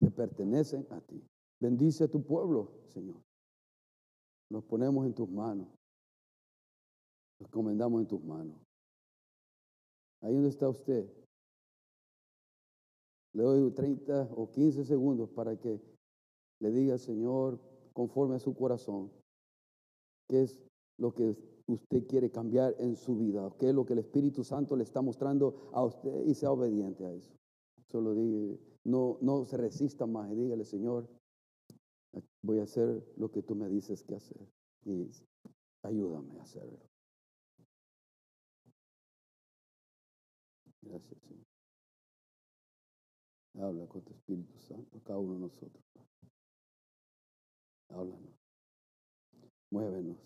[0.00, 1.22] Te pertenecen a ti.
[1.60, 3.20] Bendice a tu pueblo, Señor.
[4.50, 5.68] Nos ponemos en tus manos.
[7.40, 8.56] Nos comendamos en tus manos.
[10.20, 11.08] Ahí donde está usted.
[13.34, 15.80] Le doy 30 o 15 segundos para que
[16.60, 17.60] le diga, Señor,
[17.92, 19.12] conforme a su corazón,
[20.28, 20.60] qué es
[20.98, 24.76] lo que usted quiere cambiar en su vida, qué es lo que el Espíritu Santo
[24.76, 27.34] le está mostrando a usted y sea obediente a eso.
[27.86, 31.08] Solo diga, no, no se resista más y dígale, Señor,
[32.42, 34.46] voy a hacer lo que tú me dices que hacer
[34.84, 35.10] y
[35.82, 36.78] ayúdame a hacerlo.
[40.82, 41.44] Gracias, Señor.
[43.60, 45.84] Habla con tu Espíritu Santo, cada uno de nosotros.
[47.90, 48.37] Háblanos.
[49.70, 50.18] Muévenos.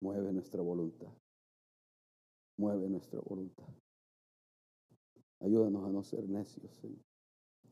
[0.00, 1.12] Mueve nuestra voluntad.
[2.58, 3.68] Mueve nuestra voluntad.
[5.40, 7.04] Ayúdanos a no ser necios, Señor.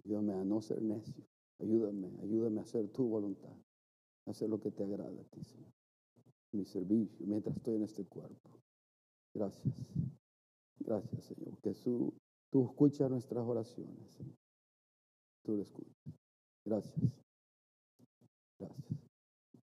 [0.04, 1.24] Ayúdame a no ser necio.
[1.58, 3.54] Ayúdame, ayúdame a hacer tu voluntad.
[4.26, 5.72] A hacer lo que te agrada a ti, Señor.
[6.52, 8.50] Mi servicio, mientras estoy en este cuerpo.
[9.34, 9.74] Gracias.
[10.80, 11.58] Gracias, Señor.
[11.62, 12.14] Que tú,
[12.50, 14.36] tú escuchas nuestras oraciones, Señor.
[15.44, 16.14] Tú lo escuchas.
[16.64, 17.21] Gracias.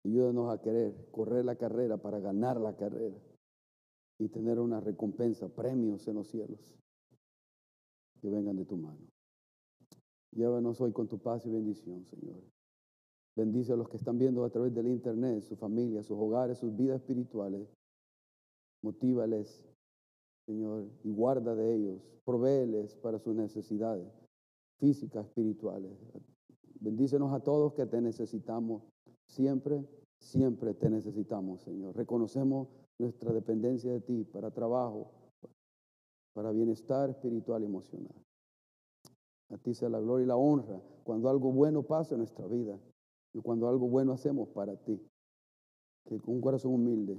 [0.09, 3.19] Ayúdanos a querer correr la carrera para ganar la carrera
[4.19, 6.79] y tener una recompensa, premios en los cielos
[8.23, 9.07] que vengan de tu mano.
[10.33, 12.41] Llévanos hoy con tu paz y bendición, Señor.
[13.37, 16.75] Bendice a los que están viendo a través del internet, su familia, sus hogares, sus
[16.75, 17.69] vidas espirituales.
[18.83, 19.63] Motívales,
[20.47, 22.03] Señor, y guarda de ellos.
[22.25, 24.11] Provéeles para sus necesidades
[24.79, 25.93] físicas, espirituales.
[26.81, 28.85] Bendícenos a todos que te necesitamos.
[29.29, 29.85] Siempre,
[30.19, 31.95] siempre te necesitamos, Señor.
[31.97, 32.69] Reconocemos
[32.99, 35.13] nuestra dependencia de ti para trabajo,
[36.35, 38.15] para bienestar espiritual y emocional.
[39.51, 42.79] A ti sea la gloria y la honra cuando algo bueno pasa en nuestra vida
[43.33, 45.01] y cuando algo bueno hacemos para ti.
[46.07, 47.19] Que con un corazón humilde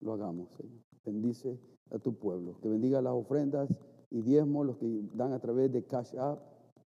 [0.00, 0.82] lo hagamos, Señor.
[1.04, 1.58] Bendice
[1.90, 2.58] a tu pueblo.
[2.60, 3.68] Que bendiga las ofrendas
[4.10, 6.40] y diezmos, los que dan a través de Cash App,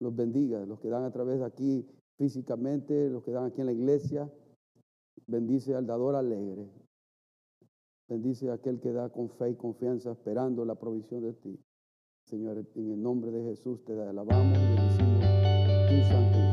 [0.00, 0.64] los bendiga.
[0.66, 1.86] Los que dan a través de aquí
[2.16, 4.30] físicamente, los que dan aquí en la iglesia.
[5.26, 6.68] Bendice al dador alegre.
[8.08, 11.58] Bendice a aquel que da con fe y confianza esperando la provisión de ti.
[12.24, 16.45] Señor, en el nombre de Jesús te alabamos y bendecimos santo